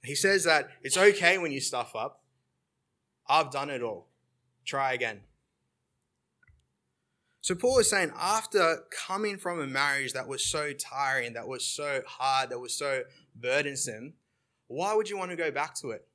He 0.03 0.15
says 0.15 0.43
that 0.43 0.69
it's 0.83 0.97
okay 0.97 1.37
when 1.37 1.51
you 1.51 1.59
stuff 1.59 1.95
up. 1.95 2.23
I've 3.27 3.51
done 3.51 3.69
it 3.69 3.81
all. 3.81 4.07
Try 4.65 4.93
again. 4.93 5.21
So 7.41 7.55
Paul 7.55 7.79
is 7.79 7.89
saying, 7.89 8.11
after 8.19 8.83
coming 8.91 9.37
from 9.37 9.59
a 9.59 9.67
marriage 9.67 10.13
that 10.13 10.27
was 10.27 10.45
so 10.45 10.73
tiring, 10.73 11.33
that 11.33 11.47
was 11.47 11.65
so 11.65 12.01
hard, 12.05 12.49
that 12.49 12.59
was 12.59 12.75
so 12.75 13.03
burdensome, 13.35 14.13
why 14.67 14.93
would 14.93 15.09
you 15.09 15.17
want 15.17 15.31
to 15.31 15.37
go 15.37 15.51
back 15.51 15.75
to 15.75 15.91
it? 15.91 16.05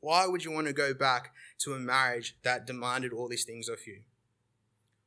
Why 0.00 0.26
would 0.26 0.44
you 0.44 0.52
want 0.52 0.66
to 0.66 0.72
go 0.72 0.94
back 0.94 1.32
to 1.60 1.74
a 1.74 1.78
marriage 1.78 2.36
that 2.42 2.66
demanded 2.66 3.12
all 3.12 3.28
these 3.28 3.44
things 3.44 3.68
of 3.68 3.86
you? 3.86 4.02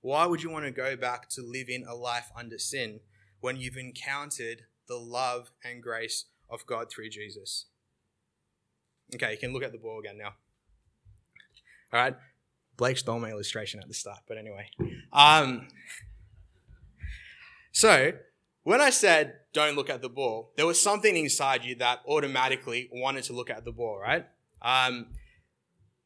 Why 0.01 0.25
would 0.25 0.43
you 0.43 0.49
want 0.49 0.65
to 0.65 0.71
go 0.71 0.95
back 0.97 1.29
to 1.29 1.41
living 1.41 1.85
a 1.87 1.95
life 1.95 2.31
under 2.35 2.57
sin 2.57 2.99
when 3.39 3.57
you've 3.57 3.77
encountered 3.77 4.63
the 4.87 4.97
love 4.97 5.51
and 5.63 5.81
grace 5.81 6.25
of 6.49 6.65
God 6.65 6.89
through 6.89 7.09
Jesus? 7.09 7.65
Okay, 9.13 9.31
you 9.31 9.37
can 9.37 9.53
look 9.53 9.63
at 9.63 9.71
the 9.71 9.77
ball 9.77 9.99
again 9.99 10.17
now. 10.17 10.33
All 11.93 12.01
right. 12.01 12.15
Blake 12.77 12.97
stole 12.97 13.19
my 13.19 13.29
illustration 13.29 13.79
at 13.79 13.87
the 13.87 13.93
start, 13.93 14.19
but 14.27 14.37
anyway. 14.37 14.67
Um, 15.13 15.67
so, 17.71 18.13
when 18.63 18.81
I 18.81 18.89
said 18.89 19.40
don't 19.53 19.75
look 19.75 19.89
at 19.89 20.01
the 20.01 20.09
ball, 20.09 20.51
there 20.55 20.65
was 20.65 20.81
something 20.81 21.15
inside 21.15 21.65
you 21.65 21.75
that 21.75 21.99
automatically 22.07 22.89
wanted 22.91 23.23
to 23.25 23.33
look 23.33 23.49
at 23.49 23.65
the 23.65 23.71
ball, 23.71 23.99
right? 23.99 24.25
Um, 24.61 25.07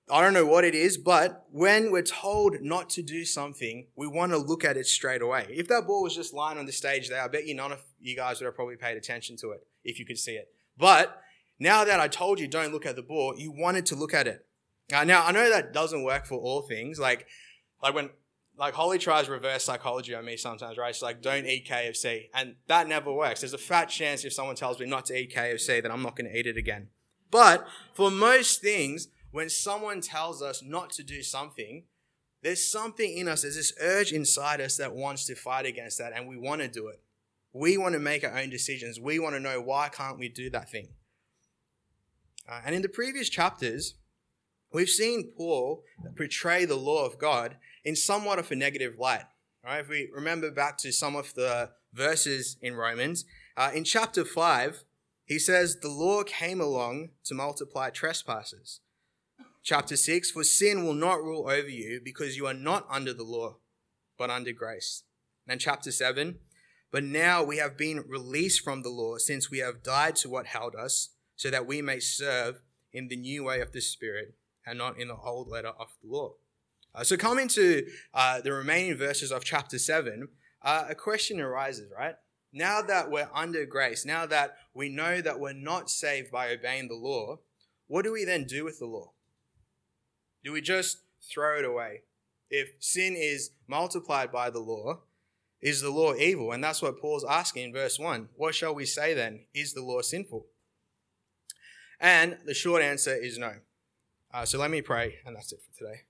I 0.09 0.21
don't 0.21 0.33
know 0.33 0.45
what 0.45 0.63
it 0.63 0.75
is, 0.75 0.97
but 0.97 1.45
when 1.51 1.91
we're 1.91 2.03
told 2.03 2.61
not 2.61 2.89
to 2.91 3.01
do 3.01 3.25
something, 3.25 3.87
we 3.95 4.05
want 4.05 4.31
to 4.33 4.37
look 4.37 4.63
at 4.63 4.77
it 4.77 4.85
straight 4.85 5.23
away. 5.23 5.47
If 5.49 5.67
that 5.69 5.87
ball 5.87 6.03
was 6.03 6.15
just 6.15 6.33
lying 6.33 6.59
on 6.59 6.67
the 6.67 6.71
stage 6.71 7.09
there, 7.09 7.23
I 7.23 7.27
bet 7.27 7.47
you 7.47 7.55
none 7.55 7.71
of 7.71 7.81
you 7.99 8.15
guys 8.15 8.39
would 8.39 8.45
have 8.45 8.55
probably 8.55 8.75
paid 8.75 8.97
attention 8.97 9.35
to 9.37 9.51
it 9.51 9.65
if 9.83 9.97
you 9.97 10.05
could 10.05 10.19
see 10.19 10.33
it. 10.33 10.49
But 10.77 11.19
now 11.59 11.85
that 11.85 11.99
I 11.99 12.07
told 12.07 12.39
you 12.39 12.47
don't 12.47 12.71
look 12.71 12.85
at 12.85 12.95
the 12.95 13.01
ball, 13.01 13.33
you 13.35 13.51
wanted 13.51 13.87
to 13.87 13.95
look 13.95 14.13
at 14.13 14.27
it. 14.27 14.45
Uh, 14.93 15.05
now 15.05 15.25
I 15.25 15.31
know 15.31 15.49
that 15.49 15.73
doesn't 15.73 16.03
work 16.03 16.27
for 16.27 16.37
all 16.37 16.61
things. 16.61 16.99
Like, 16.99 17.25
like 17.81 17.95
when 17.95 18.11
like 18.57 18.73
Holly 18.73 18.97
tries 18.97 19.27
reverse 19.27 19.63
psychology 19.63 20.15
on 20.15 20.25
me 20.25 20.37
sometimes, 20.37 20.77
right? 20.77 20.93
She's 20.93 21.01
like, 21.01 21.21
"Don't 21.21 21.45
eat 21.45 21.67
KFC," 21.67 22.29
and 22.33 22.55
that 22.67 22.87
never 22.87 23.11
works. 23.11 23.41
There's 23.41 23.53
a 23.53 23.57
fat 23.57 23.85
chance 23.85 24.23
if 24.23 24.33
someone 24.33 24.55
tells 24.55 24.79
me 24.79 24.85
not 24.85 25.05
to 25.05 25.17
eat 25.17 25.33
KFC 25.33 25.81
that 25.81 25.91
I'm 25.91 26.01
not 26.01 26.15
going 26.15 26.29
to 26.29 26.37
eat 26.37 26.47
it 26.47 26.57
again. 26.57 26.89
But 27.31 27.67
for 27.93 28.09
most 28.09 28.61
things, 28.61 29.09
when 29.31 29.49
someone 29.49 30.01
tells 30.01 30.41
us 30.41 30.63
not 30.63 30.91
to 30.91 31.03
do 31.03 31.21
something, 31.21 31.83
there's 32.41 32.65
something 32.65 33.17
in 33.17 33.27
us, 33.27 33.41
there's 33.41 33.55
this 33.55 33.73
urge 33.81 34.13
inside 34.13 34.61
us 34.61 34.77
that 34.77 34.93
wants 34.93 35.25
to 35.25 35.35
fight 35.35 35.65
against 35.65 35.97
that, 35.97 36.13
and 36.15 36.27
we 36.27 36.37
want 36.37 36.61
to 36.61 36.67
do 36.67 36.87
it. 36.87 37.01
We 37.51 37.77
want 37.77 37.93
to 37.93 37.99
make 37.99 38.23
our 38.23 38.37
own 38.37 38.49
decisions. 38.49 38.99
We 38.99 39.17
want 39.19 39.35
to 39.35 39.39
know 39.39 39.61
why 39.61 39.89
can't 39.89 40.19
we 40.19 40.29
do 40.29 40.49
that 40.51 40.69
thing. 40.69 40.89
Uh, 42.47 42.61
and 42.65 42.75
in 42.75 42.81
the 42.81 42.89
previous 42.89 43.29
chapters, 43.29 43.95
we've 44.71 44.89
seen 44.89 45.31
Paul 45.35 45.83
portray 46.15 46.65
the 46.65 46.75
law 46.75 47.05
of 47.05 47.17
God 47.17 47.57
in 47.85 47.95
somewhat 47.95 48.39
of 48.39 48.51
a 48.51 48.55
negative 48.55 48.97
light. 48.99 49.23
Right? 49.63 49.79
If 49.79 49.87
we 49.89 50.09
remember 50.13 50.51
back 50.51 50.77
to 50.79 50.91
some 50.91 51.15
of 51.15 51.33
the 51.35 51.69
verses 51.93 52.57
in 52.61 52.75
Romans, 52.75 53.23
uh, 53.55 53.71
in 53.73 53.83
chapter 53.83 54.25
5, 54.25 54.83
he 55.23 55.39
says, 55.39 55.77
The 55.81 55.89
law 55.89 56.23
came 56.23 56.59
along 56.59 57.11
to 57.25 57.33
multiply 57.33 57.89
trespasses. 57.89 58.81
Chapter 59.63 59.95
6, 59.95 60.31
For 60.31 60.43
sin 60.43 60.83
will 60.83 60.93
not 60.93 61.23
rule 61.23 61.49
over 61.49 61.69
you 61.69 62.01
because 62.03 62.37
you 62.37 62.45
are 62.45 62.53
not 62.53 62.85
under 62.89 63.13
the 63.13 63.23
law, 63.23 63.57
but 64.17 64.29
under 64.29 64.51
grace. 64.51 65.03
And 65.47 65.61
chapter 65.61 65.91
7, 65.91 66.39
But 66.91 67.03
now 67.03 67.43
we 67.43 67.57
have 67.57 67.77
been 67.77 68.03
released 68.07 68.63
from 68.63 68.83
the 68.83 68.89
law 68.89 69.17
since 69.17 69.49
we 69.49 69.59
have 69.59 69.83
died 69.83 70.15
to 70.17 70.29
what 70.29 70.47
held 70.47 70.75
us 70.75 71.09
so 71.35 71.49
that 71.49 71.65
we 71.65 71.81
may 71.81 71.99
serve 71.99 72.61
in 72.93 73.07
the 73.07 73.15
new 73.15 73.43
way 73.43 73.61
of 73.61 73.71
the 73.71 73.81
Spirit 73.81 74.35
and 74.65 74.77
not 74.77 74.99
in 74.99 75.07
the 75.07 75.15
old 75.15 75.47
letter 75.47 75.73
of 75.79 75.87
the 76.01 76.09
law. 76.09 76.33
Uh, 76.95 77.03
so, 77.03 77.17
coming 77.17 77.49
to 77.49 77.85
uh, 78.13 78.39
the 78.39 78.53
remaining 78.53 78.95
verses 78.95 79.31
of 79.31 79.43
chapter 79.43 79.77
7, 79.77 80.29
uh, 80.61 80.85
a 80.89 80.95
question 80.95 81.41
arises, 81.41 81.91
right? 81.95 82.15
Now 82.53 82.81
that 82.81 83.11
we're 83.11 83.29
under 83.33 83.65
grace, 83.65 84.05
now 84.05 84.25
that 84.27 84.55
we 84.73 84.87
know 84.87 85.19
that 85.19 85.39
we're 85.39 85.51
not 85.51 85.89
saved 85.89 86.31
by 86.31 86.51
obeying 86.51 86.87
the 86.87 86.95
law, 86.95 87.39
what 87.87 88.05
do 88.05 88.13
we 88.13 88.23
then 88.23 88.45
do 88.45 88.63
with 88.63 88.79
the 88.79 88.85
law? 88.85 89.11
Do 90.43 90.53
we 90.53 90.61
just 90.61 90.99
throw 91.21 91.59
it 91.59 91.65
away? 91.65 92.03
If 92.49 92.69
sin 92.79 93.15
is 93.17 93.51
multiplied 93.67 94.31
by 94.31 94.49
the 94.49 94.59
law, 94.59 95.01
is 95.61 95.81
the 95.81 95.89
law 95.89 96.13
evil? 96.15 96.53
And 96.53 96.63
that's 96.63 96.81
what 96.81 97.01
Paul's 97.01 97.25
asking 97.25 97.63
in 97.63 97.73
verse 97.73 97.99
1. 97.99 98.29
What 98.37 98.55
shall 98.55 98.73
we 98.73 98.85
say 98.85 99.13
then? 99.13 99.41
Is 99.53 99.73
the 99.73 99.81
law 99.81 100.01
sinful? 100.01 100.45
And 101.99 102.37
the 102.45 102.53
short 102.53 102.81
answer 102.81 103.13
is 103.13 103.37
no. 103.37 103.55
Uh, 104.33 104.45
so 104.45 104.59
let 104.59 104.71
me 104.71 104.81
pray, 104.81 105.15
and 105.25 105.35
that's 105.35 105.51
it 105.51 105.59
for 105.61 105.77
today. 105.77 106.01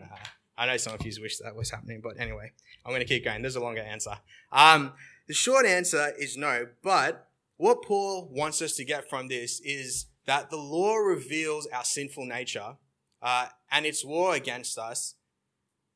Uh, 0.00 0.16
I 0.58 0.66
know 0.66 0.76
some 0.76 0.94
of 0.94 1.04
you 1.04 1.12
wish 1.20 1.38
that 1.38 1.54
was 1.54 1.70
happening, 1.70 2.00
but 2.02 2.18
anyway, 2.18 2.52
I'm 2.84 2.90
going 2.90 3.00
to 3.00 3.06
keep 3.06 3.24
going. 3.24 3.42
There's 3.42 3.56
a 3.56 3.60
longer 3.60 3.82
answer. 3.82 4.18
Um, 4.50 4.92
the 5.28 5.34
short 5.34 5.66
answer 5.66 6.12
is 6.18 6.36
no, 6.36 6.66
but 6.82 7.28
what 7.56 7.82
Paul 7.82 8.28
wants 8.32 8.62
us 8.62 8.76
to 8.76 8.84
get 8.84 9.08
from 9.08 9.28
this 9.28 9.60
is 9.60 10.06
that 10.26 10.50
the 10.50 10.56
law 10.56 10.96
reveals 10.96 11.66
our 11.66 11.84
sinful 11.84 12.26
nature 12.26 12.76
uh, 13.22 13.46
and 13.70 13.86
its 13.86 14.04
war 14.04 14.34
against 14.34 14.78
us 14.78 15.14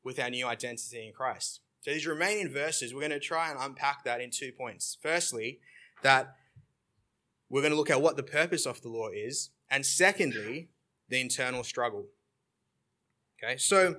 with 0.03 0.19
our 0.19 0.29
new 0.29 0.47
identity 0.47 1.05
in 1.07 1.13
Christ. 1.13 1.61
So 1.81 1.91
these 1.91 2.07
remaining 2.07 2.49
verses, 2.49 2.93
we're 2.93 3.01
going 3.01 3.11
to 3.11 3.19
try 3.19 3.49
and 3.49 3.59
unpack 3.59 4.03
that 4.03 4.21
in 4.21 4.29
two 4.29 4.51
points. 4.51 4.97
Firstly, 5.01 5.59
that 6.03 6.35
we're 7.49 7.61
going 7.61 7.73
to 7.73 7.77
look 7.77 7.89
at 7.89 8.01
what 8.01 8.17
the 8.17 8.23
purpose 8.23 8.65
of 8.65 8.81
the 8.81 8.89
law 8.89 9.09
is, 9.09 9.49
and 9.69 9.85
secondly, 9.85 10.69
the 11.09 11.19
internal 11.19 11.63
struggle. 11.63 12.05
Okay, 13.43 13.57
so 13.57 13.95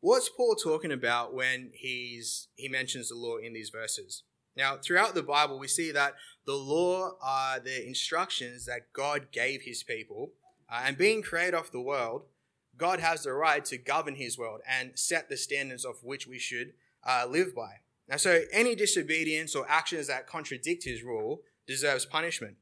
what's 0.00 0.28
Paul 0.28 0.56
talking 0.56 0.90
about 0.90 1.32
when 1.32 1.70
he's 1.74 2.48
he 2.56 2.68
mentions 2.68 3.08
the 3.08 3.14
law 3.14 3.36
in 3.36 3.52
these 3.52 3.70
verses? 3.70 4.24
Now, 4.56 4.78
throughout 4.78 5.14
the 5.14 5.22
Bible, 5.22 5.60
we 5.60 5.68
see 5.68 5.92
that 5.92 6.14
the 6.44 6.54
law 6.54 7.12
are 7.22 7.60
the 7.60 7.86
instructions 7.86 8.66
that 8.66 8.92
God 8.92 9.28
gave 9.30 9.62
his 9.62 9.84
people, 9.84 10.32
uh, 10.68 10.82
and 10.84 10.98
being 10.98 11.22
created 11.22 11.54
of 11.54 11.70
the 11.70 11.80
world, 11.80 12.22
God 12.76 12.98
has 12.98 13.22
the 13.22 13.32
right 13.32 13.64
to 13.66 13.78
govern 13.78 14.16
his 14.16 14.36
world 14.36 14.60
and 14.68 14.98
set 14.98 15.28
the 15.28 15.36
standards 15.36 15.84
of 15.84 16.02
which 16.02 16.26
we 16.26 16.38
should 16.38 16.72
uh, 17.06 17.26
live 17.28 17.54
by. 17.54 17.74
Now, 18.08 18.16
so 18.16 18.42
any 18.52 18.74
disobedience 18.74 19.54
or 19.54 19.66
actions 19.68 20.08
that 20.08 20.26
contradict 20.26 20.84
his 20.84 21.04
rule 21.04 21.42
deserves 21.66 22.06
punishment. 22.06 22.56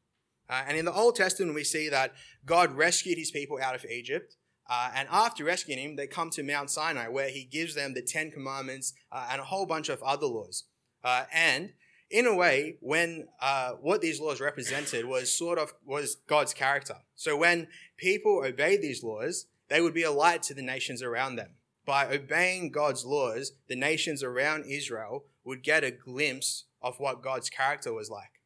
Uh, 0.51 0.65
and 0.67 0.77
in 0.77 0.85
the 0.85 0.93
Old 0.93 1.17
Testament, 1.17 1.55
we 1.55 1.65
see 1.65 1.89
that 1.89 2.13
God 2.45 2.77
rescued 2.77 3.17
his 3.17 3.31
people 3.31 3.59
out 3.63 3.75
of 3.75 3.85
Egypt. 3.87 4.37
Uh, 4.69 4.91
and 4.95 5.09
after 5.11 5.45
rescuing 5.45 5.79
him, 5.79 5.97
they 5.97 6.07
come 6.07 6.31
to 6.31 6.43
Mount 6.43 6.71
Sinai, 6.71 7.09
where 7.09 7.31
he 7.31 7.45
gives 7.45 7.75
them 7.75 7.95
the 7.95 8.03
Ten 8.03 8.31
Commandments 8.31 8.93
uh, 9.11 9.29
and 9.31 9.41
a 9.41 9.45
whole 9.45 9.67
bunch 9.67 9.89
of 9.89 10.03
other 10.03 10.27
laws. 10.27 10.65
Uh, 11.03 11.25
and 11.33 11.73
in 12.11 12.27
a 12.27 12.35
way, 12.35 12.77
when 12.81 13.29
uh, 13.41 13.73
what 13.81 14.01
these 14.01 14.21
laws 14.21 14.41
represented 14.41 15.07
was 15.07 15.33
sort 15.33 15.59
of 15.59 15.73
was 15.85 16.17
God's 16.27 16.55
character. 16.55 16.97
So 17.15 17.37
when 17.37 17.69
people 17.97 18.43
obeyed 18.45 18.83
these 18.83 19.03
laws, 19.03 19.47
they 19.69 19.81
would 19.81 19.95
be 19.95 20.03
a 20.03 20.11
light 20.11 20.43
to 20.45 20.55
the 20.55 20.63
nations 20.63 21.03
around 21.03 21.37
them. 21.37 21.51
By 21.85 22.07
obeying 22.07 22.71
God's 22.71 23.05
laws, 23.05 23.53
the 23.69 23.77
nations 23.77 24.23
around 24.23 24.65
Israel 24.67 25.25
would 25.45 25.63
get 25.63 25.85
a 25.85 25.91
glimpse 25.91 26.65
of 26.83 26.99
what 26.99 27.23
God's 27.23 27.49
character 27.49 27.93
was 27.93 28.11
like. 28.11 28.41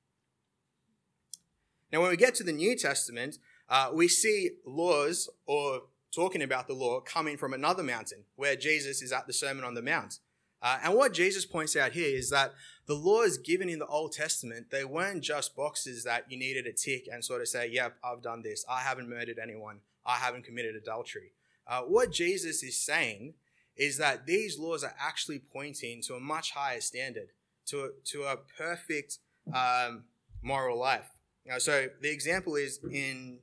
Now, 1.93 2.01
when 2.01 2.11
we 2.11 2.17
get 2.17 2.35
to 2.37 2.45
the 2.45 2.53
New 2.53 2.77
Testament, 2.77 3.39
uh, 3.69 3.91
we 3.93 4.09
see 4.09 4.51
laws 4.65 5.29
or 5.47 5.83
talking 6.15 6.43
about 6.43 6.67
the 6.67 6.75
law 6.75 7.01
coming 7.01 7.37
from 7.37 7.53
another 7.55 7.83
mountain 7.83 8.25
where 8.37 8.57
Jesus 8.57 9.03
is 9.03 9.13
at 9.13 9.27
the 9.27 9.33
Sermon 9.33 9.65
on 9.65 9.75
the 9.75 9.83
Mount. 9.83 10.19
Uh, 10.61 10.79
and 10.85 10.95
what 10.95 11.13
Jesus 11.13 11.45
points 11.45 11.75
out 11.75 11.93
here 11.93 12.17
is 12.17 12.31
that 12.31 12.53
the 12.87 12.95
laws 12.95 13.37
given 13.37 13.69
in 13.69 13.81
the 13.81 13.87
Old 13.87 14.13
Testament, 14.13 14.67
they 14.71 14.85
weren't 14.85 15.23
just 15.23 15.57
boxes 15.57 16.05
that 16.05 16.31
you 16.31 16.39
needed 16.39 16.65
to 16.65 16.73
tick 16.73 17.09
and 17.13 17.25
sort 17.25 17.41
of 17.41 17.49
say, 17.49 17.69
yep, 17.69 17.97
I've 18.05 18.23
done 18.23 18.43
this. 18.43 18.65
I 18.69 18.81
haven't 18.81 19.09
murdered 19.09 19.39
anyone. 19.43 19.79
I 20.07 20.17
haven't 20.17 20.45
committed 20.45 20.77
adultery. 20.77 21.33
Uh, 21.67 21.83
what 21.83 22.13
Jesus 22.13 22.63
is 22.63 22.77
saying 22.77 23.35
is 23.77 23.99
that 23.99 24.27
these 24.27 24.59
laws 24.59 24.85
are 24.85 24.95
actually 25.01 25.41
pointing 25.41 26.03
to 26.03 26.15
a 26.15 26.21
much 26.21 26.53
higher 26.53 26.81
standard, 26.81 27.29
to 27.67 27.85
a, 27.85 27.89
to 28.05 28.25
a 28.25 28.37
perfect 28.59 29.19
um, 29.53 30.05
moral 30.43 30.79
life. 30.79 31.11
Now, 31.47 31.59
so 31.59 31.89
the 32.01 32.11
example 32.11 32.55
is 32.55 32.79
in 32.93 33.39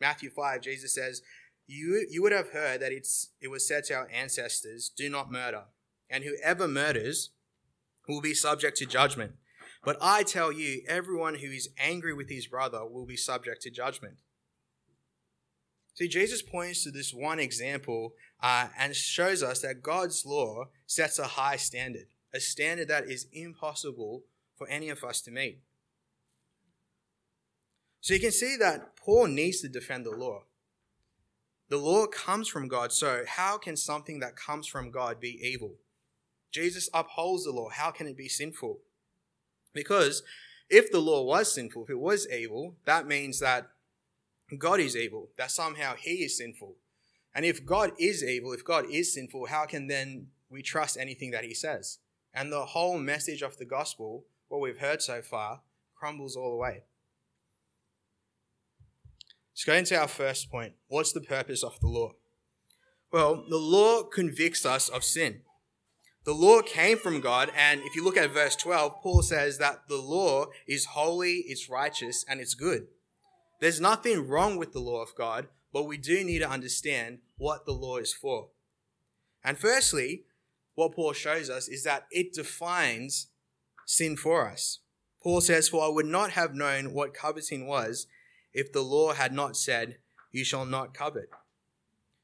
Matthew 0.00 0.30
5, 0.30 0.60
Jesus 0.60 0.94
says, 0.94 1.22
you, 1.66 2.06
you 2.10 2.22
would 2.22 2.32
have 2.32 2.50
heard 2.50 2.80
that 2.80 2.92
it's, 2.92 3.30
it 3.40 3.48
was 3.48 3.66
said 3.66 3.84
to 3.84 3.94
our 3.94 4.08
ancestors, 4.12 4.90
do 4.94 5.08
not 5.08 5.32
murder. 5.32 5.64
And 6.10 6.24
whoever 6.24 6.68
murders 6.68 7.30
will 8.08 8.20
be 8.20 8.34
subject 8.34 8.76
to 8.78 8.86
judgment. 8.86 9.32
But 9.84 9.96
I 10.00 10.22
tell 10.22 10.52
you, 10.52 10.82
everyone 10.88 11.36
who 11.36 11.48
is 11.48 11.68
angry 11.78 12.14
with 12.14 12.30
his 12.30 12.46
brother 12.46 12.86
will 12.86 13.06
be 13.06 13.16
subject 13.16 13.62
to 13.62 13.70
judgment. 13.70 14.16
See, 15.94 16.08
Jesus 16.08 16.42
points 16.42 16.82
to 16.84 16.90
this 16.90 17.14
one 17.14 17.38
example 17.38 18.14
uh, 18.42 18.68
and 18.78 18.96
shows 18.96 19.42
us 19.42 19.60
that 19.60 19.82
God's 19.82 20.26
law 20.26 20.64
sets 20.86 21.18
a 21.18 21.24
high 21.24 21.56
standard, 21.56 22.06
a 22.34 22.40
standard 22.40 22.88
that 22.88 23.04
is 23.04 23.26
impossible 23.32 24.24
for 24.56 24.68
any 24.68 24.88
of 24.88 25.04
us 25.04 25.20
to 25.22 25.30
meet. 25.30 25.60
So 28.00 28.12
you 28.12 28.20
can 28.20 28.32
see 28.32 28.56
that 28.56 28.96
Paul 28.96 29.28
needs 29.28 29.60
to 29.60 29.68
defend 29.68 30.04
the 30.04 30.10
law. 30.10 30.42
The 31.68 31.78
law 31.78 32.06
comes 32.06 32.48
from 32.48 32.68
God, 32.68 32.92
so 32.92 33.24
how 33.26 33.56
can 33.58 33.76
something 33.76 34.20
that 34.20 34.36
comes 34.36 34.66
from 34.66 34.90
God 34.90 35.18
be 35.18 35.38
evil? 35.42 35.72
Jesus 36.52 36.88
upholds 36.92 37.44
the 37.44 37.50
law. 37.50 37.68
How 37.70 37.90
can 37.90 38.06
it 38.06 38.16
be 38.16 38.28
sinful? 38.28 38.78
Because 39.72 40.22
if 40.70 40.92
the 40.92 41.00
law 41.00 41.22
was 41.22 41.52
sinful, 41.52 41.84
if 41.84 41.90
it 41.90 41.98
was 41.98 42.28
evil, 42.30 42.76
that 42.84 43.06
means 43.06 43.40
that 43.40 43.68
God 44.58 44.78
is 44.78 44.96
evil, 44.96 45.30
that 45.36 45.50
somehow 45.50 45.94
he 45.96 46.24
is 46.24 46.36
sinful. 46.36 46.76
And 47.34 47.44
if 47.44 47.66
God 47.66 47.92
is 47.98 48.22
evil, 48.22 48.52
if 48.52 48.64
God 48.64 48.84
is 48.90 49.12
sinful, 49.12 49.46
how 49.46 49.66
can 49.66 49.88
then 49.88 50.28
we 50.48 50.62
trust 50.62 50.96
anything 50.96 51.32
that 51.32 51.44
he 51.44 51.54
says? 51.54 51.98
And 52.32 52.52
the 52.52 52.66
whole 52.66 52.98
message 52.98 53.42
of 53.42 53.56
the 53.56 53.64
gospel, 53.64 54.24
what 54.48 54.60
we've 54.60 54.78
heard 54.78 55.02
so 55.02 55.22
far, 55.22 55.62
crumbles 55.96 56.36
all 56.36 56.52
away. 56.52 56.82
Let's 59.54 59.64
go 59.64 59.74
into 59.74 59.96
our 59.96 60.08
first 60.08 60.50
point. 60.50 60.72
What's 60.88 61.12
the 61.12 61.20
purpose 61.20 61.62
of 61.62 61.78
the 61.78 61.86
law? 61.86 62.10
Well, 63.12 63.44
the 63.48 63.56
law 63.56 64.02
convicts 64.02 64.66
us 64.66 64.88
of 64.88 65.04
sin. 65.04 65.42
The 66.24 66.32
law 66.32 66.60
came 66.60 66.98
from 66.98 67.20
God, 67.20 67.52
and 67.56 67.80
if 67.82 67.94
you 67.94 68.02
look 68.02 68.16
at 68.16 68.32
verse 68.32 68.56
12, 68.56 69.00
Paul 69.00 69.22
says 69.22 69.58
that 69.58 69.82
the 69.88 69.98
law 69.98 70.46
is 70.66 70.86
holy, 70.86 71.44
it's 71.46 71.70
righteous, 71.70 72.24
and 72.28 72.40
it's 72.40 72.54
good. 72.54 72.88
There's 73.60 73.80
nothing 73.80 74.26
wrong 74.26 74.56
with 74.56 74.72
the 74.72 74.80
law 74.80 75.00
of 75.00 75.14
God, 75.14 75.46
but 75.72 75.84
we 75.84 75.98
do 75.98 76.24
need 76.24 76.40
to 76.40 76.50
understand 76.50 77.18
what 77.36 77.64
the 77.64 77.72
law 77.74 77.98
is 77.98 78.12
for. 78.12 78.48
And 79.44 79.56
firstly, 79.56 80.24
what 80.74 80.96
Paul 80.96 81.12
shows 81.12 81.48
us 81.48 81.68
is 81.68 81.84
that 81.84 82.06
it 82.10 82.32
defines 82.32 83.28
sin 83.86 84.16
for 84.16 84.48
us. 84.50 84.80
Paul 85.22 85.40
says, 85.40 85.68
For 85.68 85.84
I 85.84 85.88
would 85.88 86.06
not 86.06 86.30
have 86.30 86.54
known 86.54 86.92
what 86.92 87.14
coveting 87.14 87.68
was 87.68 88.08
if 88.54 88.72
the 88.72 88.82
law 88.82 89.12
had 89.12 89.32
not 89.32 89.56
said, 89.56 89.98
You 90.32 90.44
shall 90.44 90.64
not 90.64 90.94
covet. 90.94 91.28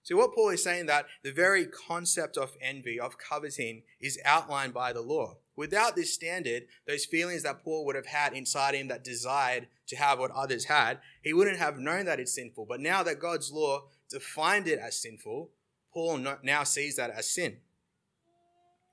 See, 0.02 0.14
what 0.14 0.34
Paul 0.34 0.49
is 0.49 0.62
saying 0.62 0.87
that 0.87 1.06
the 1.22 1.32
very 1.32 1.66
concept 1.66 2.37
of 2.37 2.56
envy, 2.60 2.99
of 2.99 3.18
coveting, 3.18 3.82
is 4.00 4.18
outlined 4.25 4.72
by 4.72 4.92
the 4.92 5.02
law. 5.02 5.37
Without 5.56 5.94
this 5.94 6.14
standard, 6.14 6.62
those 6.87 7.04
feelings 7.04 7.42
that 7.42 7.62
Paul 7.62 7.84
would 7.84 7.96
have 7.96 8.06
had 8.06 8.32
inside 8.32 8.75
him 8.75 8.88
that 8.88 9.04
desired 9.04 9.68
to 9.88 9.96
have 9.96 10.18
what 10.18 10.30
others 10.30 10.64
had, 10.64 11.00
he 11.22 11.34
wouldn't 11.34 11.58
have 11.58 11.78
known 11.78 12.06
that 12.06 12.18
it's 12.18 12.34
sinful. 12.34 12.64
But 12.66 12.80
now 12.80 13.02
that 13.02 13.20
God's 13.20 13.52
law 13.52 13.82
defined 14.08 14.68
it 14.68 14.78
as 14.78 15.00
sinful, 15.00 15.50
Paul 15.92 16.25
now 16.42 16.64
sees 16.64 16.96
that 16.96 17.10
as 17.10 17.30
sin. 17.30 17.58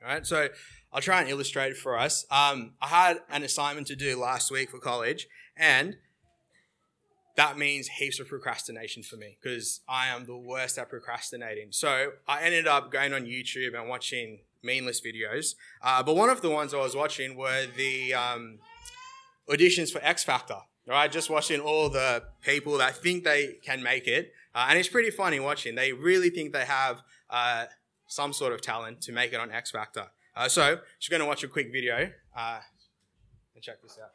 All 0.03 0.09
right, 0.09 0.27
so 0.27 0.49
I'll 0.91 1.01
try 1.01 1.21
and 1.21 1.29
illustrate 1.29 1.71
it 1.71 1.77
for 1.77 1.97
us. 1.97 2.25
Um, 2.29 2.73
I 2.81 2.87
had 2.87 3.17
an 3.29 3.43
assignment 3.43 3.87
to 3.87 3.95
do 3.95 4.19
last 4.19 4.51
week 4.51 4.69
for 4.71 4.79
college, 4.79 5.27
and 5.55 5.97
that 7.37 7.57
means 7.57 7.87
heaps 7.87 8.19
of 8.19 8.27
procrastination 8.27 9.03
for 9.03 9.15
me 9.15 9.37
because 9.41 9.81
I 9.87 10.07
am 10.07 10.25
the 10.25 10.35
worst 10.35 10.77
at 10.79 10.89
procrastinating. 10.89 11.67
So 11.71 12.11
I 12.27 12.41
ended 12.41 12.67
up 12.67 12.91
going 12.91 13.13
on 13.13 13.25
YouTube 13.25 13.79
and 13.79 13.87
watching 13.87 14.39
meaningless 14.63 15.01
videos. 15.01 15.53
Uh, 15.81 16.01
but 16.01 16.15
one 16.15 16.29
of 16.29 16.41
the 16.41 16.49
ones 16.49 16.73
I 16.73 16.77
was 16.77 16.95
watching 16.95 17.37
were 17.37 17.67
the 17.77 18.15
um, 18.15 18.57
auditions 19.47 19.91
for 19.91 20.03
X 20.03 20.23
Factor. 20.23 20.57
Right, 20.89 21.11
just 21.11 21.29
watching 21.29 21.59
all 21.59 21.89
the 21.89 22.23
people 22.41 22.77
that 22.77 22.95
think 22.95 23.25
they 23.25 23.57
can 23.61 23.83
make 23.83 24.07
it, 24.07 24.31
uh, 24.55 24.67
and 24.69 24.79
it's 24.79 24.87
pretty 24.87 25.09
funny 25.09 25.37
watching. 25.37 25.75
They 25.75 25.91
really 25.91 26.29
think 26.29 26.53
they 26.53 26.63
have 26.63 27.01
uh, 27.29 27.65
some 28.07 28.31
sort 28.31 28.53
of 28.53 28.61
talent 28.61 29.01
to 29.01 29.11
make 29.11 29.33
it 29.33 29.35
on 29.41 29.51
X 29.51 29.69
Factor. 29.69 30.05
Uh, 30.33 30.47
so, 30.47 30.79
just 30.97 31.11
going 31.11 31.19
to 31.19 31.25
watch 31.25 31.43
a 31.43 31.49
quick 31.49 31.73
video 31.73 32.09
uh, 32.37 32.59
and 33.53 33.61
check 33.61 33.81
this 33.81 33.99
out. 34.01 34.11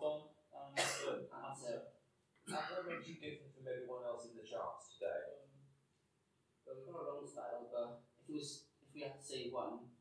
What 0.00 0.32
makes 2.88 3.04
you 3.04 3.20
different 3.20 3.52
from 3.52 3.68
everyone 3.68 4.08
else 4.08 4.24
in 4.24 4.32
the 4.32 4.48
charts 4.48 4.96
today? 4.96 5.44
But 6.64 6.80
we've 6.80 6.88
got 6.88 7.04
a 7.04 7.12
long 7.12 7.28
style, 7.28 7.68
but 7.68 8.00
if 8.16 8.32
it 8.32 8.36
was 8.40 8.72
if 8.80 8.88
we 8.96 9.04
had 9.04 9.20
to 9.20 9.24
say 9.24 9.52
one, 9.52 9.92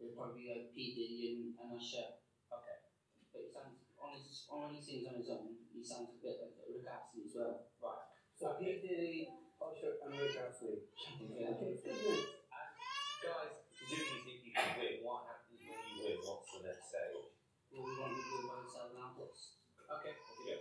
it 0.00 0.08
would 0.08 0.16
probably 0.16 0.48
be 0.48 0.48
like 0.48 0.72
P 0.72 0.96
Diddy 0.96 1.20
and, 1.36 1.52
and 1.60 1.76
Usher. 1.76 2.16
Okay. 2.48 2.80
But 3.28 3.44
he 3.44 3.52
sounds 3.52 3.84
on 4.00 4.16
his 4.16 4.48
on 4.48 4.72
he 4.72 4.80
sings 4.80 5.04
on 5.04 5.20
his 5.20 5.28
own, 5.28 5.60
he 5.68 5.84
sounds 5.84 6.16
a 6.16 6.18
bit 6.24 6.40
like 6.40 6.56
Rick 6.64 6.88
Astley 6.88 7.28
as 7.28 7.36
well. 7.36 7.68
Right. 7.76 8.08
So 8.32 8.56
P 8.56 8.80
Diddy, 8.80 9.28
Usher, 9.60 10.00
and 10.00 10.16
Rick 10.16 10.32
Astley. 10.32 10.88
Okay, 10.88 11.76
good. 11.76 11.84
And 11.84 12.72
guys, 13.20 13.52
think 13.84 14.40
you 14.48 14.52
can 14.56 14.80
win. 14.80 15.04
What 15.04 15.28
happens 15.28 15.60
when 15.60 15.76
you 15.92 16.08
win? 16.08 16.16
What's 16.24 16.56
the 16.56 16.64
next 16.64 16.88
stage? 16.88 17.36
Well, 17.68 17.84
we 17.84 17.92
want 18.00 18.16
to 18.16 18.20
do 18.20 18.34
it 18.40 18.44
by 18.48 18.56
ourselves 18.64 18.92
now. 18.96 19.12
Let's 19.16 19.62
Okay, 19.92 20.14
go. 20.46 20.54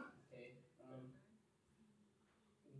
okay. 0.00 0.46
Um, 0.80 1.12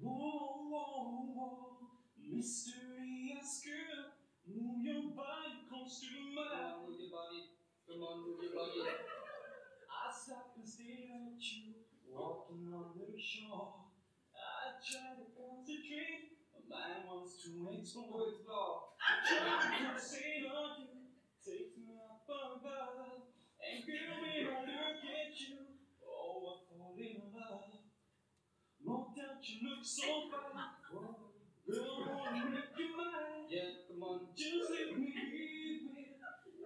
Whoa, 0.00 0.68
whoa, 0.68 1.32
whoa, 1.32 1.76
mysterious 2.20 3.62
girl, 3.64 4.12
move 4.44 4.84
your 4.84 5.16
body 5.16 5.64
close 5.68 6.00
to 6.04 6.08
come 6.12 6.34
mine. 6.36 6.76
on, 6.76 6.88
move 6.88 7.00
your 7.00 7.08
body. 7.12 7.42
Come 7.88 8.00
on, 8.04 8.16
move 8.24 8.40
your 8.44 8.52
body. 8.52 8.84
I 8.84 10.12
stop 10.12 10.52
and 10.60 10.68
stare 10.68 11.08
at 11.24 11.40
you, 11.40 11.88
walking 12.04 12.68
on 12.72 12.96
the 13.00 13.16
shore. 13.16 13.88
I 14.36 14.76
try 14.84 15.16
to 15.16 15.26
concentrate, 15.32 16.36
my 16.52 16.60
mind 16.68 17.08
wants 17.08 17.40
to 17.44 17.48
explore. 17.72 18.28
explore. 18.28 18.92
I 19.00 19.24
try 19.24 19.40
to 19.40 19.68
concentrate 19.88 20.44
on 20.52 20.84
you, 20.84 21.16
take 21.40 21.72
me 21.80 21.96
up 21.96 22.28
above. 22.28 23.32
And 23.64 23.80
girl, 23.88 24.20
when 24.20 24.52
I 24.52 24.60
look 24.68 25.00
at 25.00 25.32
you, 25.40 25.56
oh, 26.04 26.44
I 26.44 26.68
fall 26.68 26.92
in 27.00 27.32
love. 27.32 27.72
Doubt 29.14 29.38
you 29.46 29.68
look 29.68 29.84
so 29.86 30.26
fine. 30.26 30.74
Girl, 30.90 32.02
I 32.02 32.14
wanna 32.18 32.50
make 32.50 32.74
you 32.74 32.96
mine. 32.98 33.46
Yeah, 33.48 33.86
come 33.86 34.02
on. 34.02 34.26
Just 34.34 34.70
let 34.74 34.98
me 34.98 35.14
be 35.14 35.86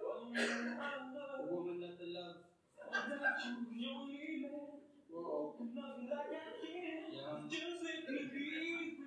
woman 0.01 0.77
I 0.81 1.13
The 1.13 1.53
woman 1.53 1.79
that 1.79 1.99
the 2.01 2.09
love. 2.09 2.49
Oh, 2.81 2.89
that 2.89 3.37
you 3.45 3.69
the 3.69 3.85
only 3.85 4.49
man. 4.49 4.81
Whoa. 5.13 5.61
Love 5.61 6.01
you 6.01 6.09
like 6.09 6.33
I 6.33 6.57
can. 6.57 7.13
Yeah. 7.13 7.45
Just 7.45 7.85
let 7.85 8.09
me 8.09 8.17
be 8.33 8.97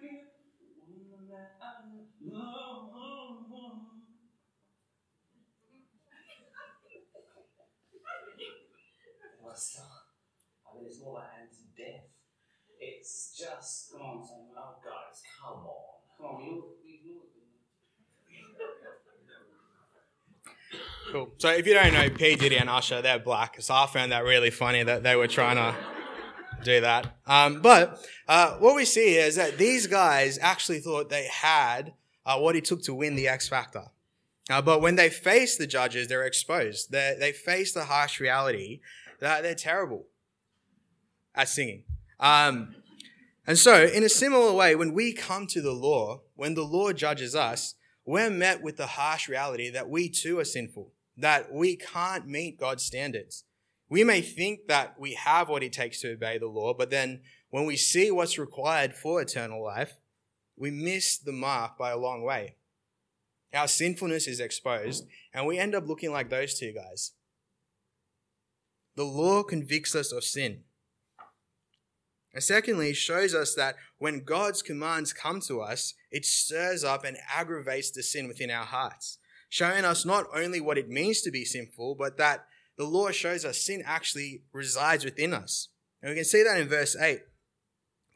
woman 0.86 1.26
that 1.26 1.58
I 1.58 1.82
love. 2.30 2.92
It's 9.52 9.76
not. 9.78 9.86
I 10.64 10.74
mean, 10.74 10.86
it's 10.86 11.00
more 11.00 11.14
like. 11.20 11.41
It's 12.84 13.38
just. 13.38 13.92
Come 13.92 14.02
on, 14.02 14.26
Simon. 14.26 14.46
Oh, 14.58 14.74
guys, 14.84 15.22
come 15.40 15.58
on. 15.58 15.66
Come 16.18 16.26
on, 16.26 16.36
we 16.36 16.50
know 16.50 16.64
we 16.84 17.00
know. 17.06 17.20
Cool. 21.12 21.30
So 21.38 21.50
if 21.50 21.66
you 21.66 21.74
don't 21.74 21.92
know 21.92 22.10
P 22.10 22.34
Diddy 22.34 22.56
and 22.56 22.68
Usher, 22.68 23.02
they're 23.02 23.18
black. 23.18 23.60
So 23.60 23.74
I 23.74 23.86
found 23.86 24.10
that 24.12 24.24
really 24.24 24.50
funny 24.50 24.82
that 24.82 25.02
they 25.02 25.14
were 25.14 25.28
trying 25.28 25.56
to 25.56 25.76
do 26.64 26.80
that. 26.80 27.18
Um, 27.26 27.60
but 27.60 28.04
uh, 28.26 28.56
what 28.56 28.74
we 28.74 28.84
see 28.84 29.16
is 29.16 29.36
that 29.36 29.58
these 29.58 29.86
guys 29.86 30.38
actually 30.40 30.80
thought 30.80 31.08
they 31.10 31.26
had 31.26 31.92
uh, 32.24 32.38
what 32.38 32.56
it 32.56 32.64
took 32.64 32.82
to 32.84 32.94
win 32.94 33.14
the 33.14 33.28
X 33.28 33.48
Factor. 33.48 33.84
Uh, 34.50 34.62
but 34.62 34.80
when 34.80 34.96
they 34.96 35.08
face 35.08 35.56
the 35.56 35.66
judges, 35.66 36.08
they're 36.08 36.24
exposed. 36.24 36.90
They 36.90 37.16
they 37.18 37.32
face 37.32 37.72
the 37.72 37.84
harsh 37.84 38.18
reality 38.18 38.80
that 39.20 39.42
they're 39.42 39.54
terrible 39.54 40.06
at 41.34 41.48
singing. 41.48 41.84
Um, 42.22 42.76
and 43.46 43.58
so, 43.58 43.84
in 43.84 44.04
a 44.04 44.08
similar 44.08 44.52
way, 44.52 44.76
when 44.76 44.94
we 44.94 45.12
come 45.12 45.48
to 45.48 45.60
the 45.60 45.72
law, 45.72 46.22
when 46.36 46.54
the 46.54 46.62
law 46.62 46.92
judges 46.92 47.34
us, 47.34 47.74
we're 48.06 48.30
met 48.30 48.62
with 48.62 48.76
the 48.76 48.86
harsh 48.86 49.28
reality 49.28 49.68
that 49.70 49.88
we 49.88 50.08
too 50.08 50.38
are 50.38 50.44
sinful, 50.44 50.92
that 51.16 51.52
we 51.52 51.76
can't 51.76 52.28
meet 52.28 52.58
God's 52.58 52.84
standards. 52.84 53.44
We 53.88 54.04
may 54.04 54.22
think 54.22 54.68
that 54.68 54.94
we 54.98 55.14
have 55.14 55.48
what 55.48 55.64
it 55.64 55.72
takes 55.72 56.00
to 56.00 56.12
obey 56.12 56.38
the 56.38 56.46
law, 56.46 56.72
but 56.72 56.90
then 56.90 57.22
when 57.50 57.66
we 57.66 57.76
see 57.76 58.10
what's 58.10 58.38
required 58.38 58.94
for 58.94 59.20
eternal 59.20 59.62
life, 59.62 59.98
we 60.56 60.70
miss 60.70 61.18
the 61.18 61.32
mark 61.32 61.76
by 61.76 61.90
a 61.90 61.98
long 61.98 62.22
way. 62.22 62.54
Our 63.52 63.68
sinfulness 63.68 64.28
is 64.28 64.40
exposed, 64.40 65.06
and 65.34 65.46
we 65.46 65.58
end 65.58 65.74
up 65.74 65.88
looking 65.88 66.12
like 66.12 66.30
those 66.30 66.58
two 66.58 66.72
guys. 66.72 67.12
The 68.94 69.04
law 69.04 69.42
convicts 69.42 69.94
us 69.94 70.12
of 70.12 70.24
sin. 70.24 70.62
And 72.34 72.42
secondly, 72.42 72.90
it 72.90 72.96
shows 72.96 73.34
us 73.34 73.54
that 73.54 73.76
when 73.98 74.24
God's 74.24 74.62
commands 74.62 75.12
come 75.12 75.40
to 75.42 75.60
us, 75.60 75.94
it 76.10 76.24
stirs 76.24 76.82
up 76.82 77.04
and 77.04 77.18
aggravates 77.34 77.90
the 77.90 78.02
sin 78.02 78.26
within 78.26 78.50
our 78.50 78.64
hearts, 78.64 79.18
showing 79.48 79.84
us 79.84 80.04
not 80.04 80.26
only 80.34 80.60
what 80.60 80.78
it 80.78 80.88
means 80.88 81.20
to 81.22 81.30
be 81.30 81.44
sinful, 81.44 81.94
but 81.96 82.16
that 82.16 82.46
the 82.78 82.84
law 82.84 83.10
shows 83.10 83.44
us 83.44 83.60
sin 83.60 83.82
actually 83.84 84.42
resides 84.52 85.04
within 85.04 85.34
us. 85.34 85.68
And 86.00 86.10
we 86.10 86.16
can 86.16 86.24
see 86.24 86.42
that 86.42 86.58
in 86.58 86.68
verse 86.68 86.96
8. 86.96 87.20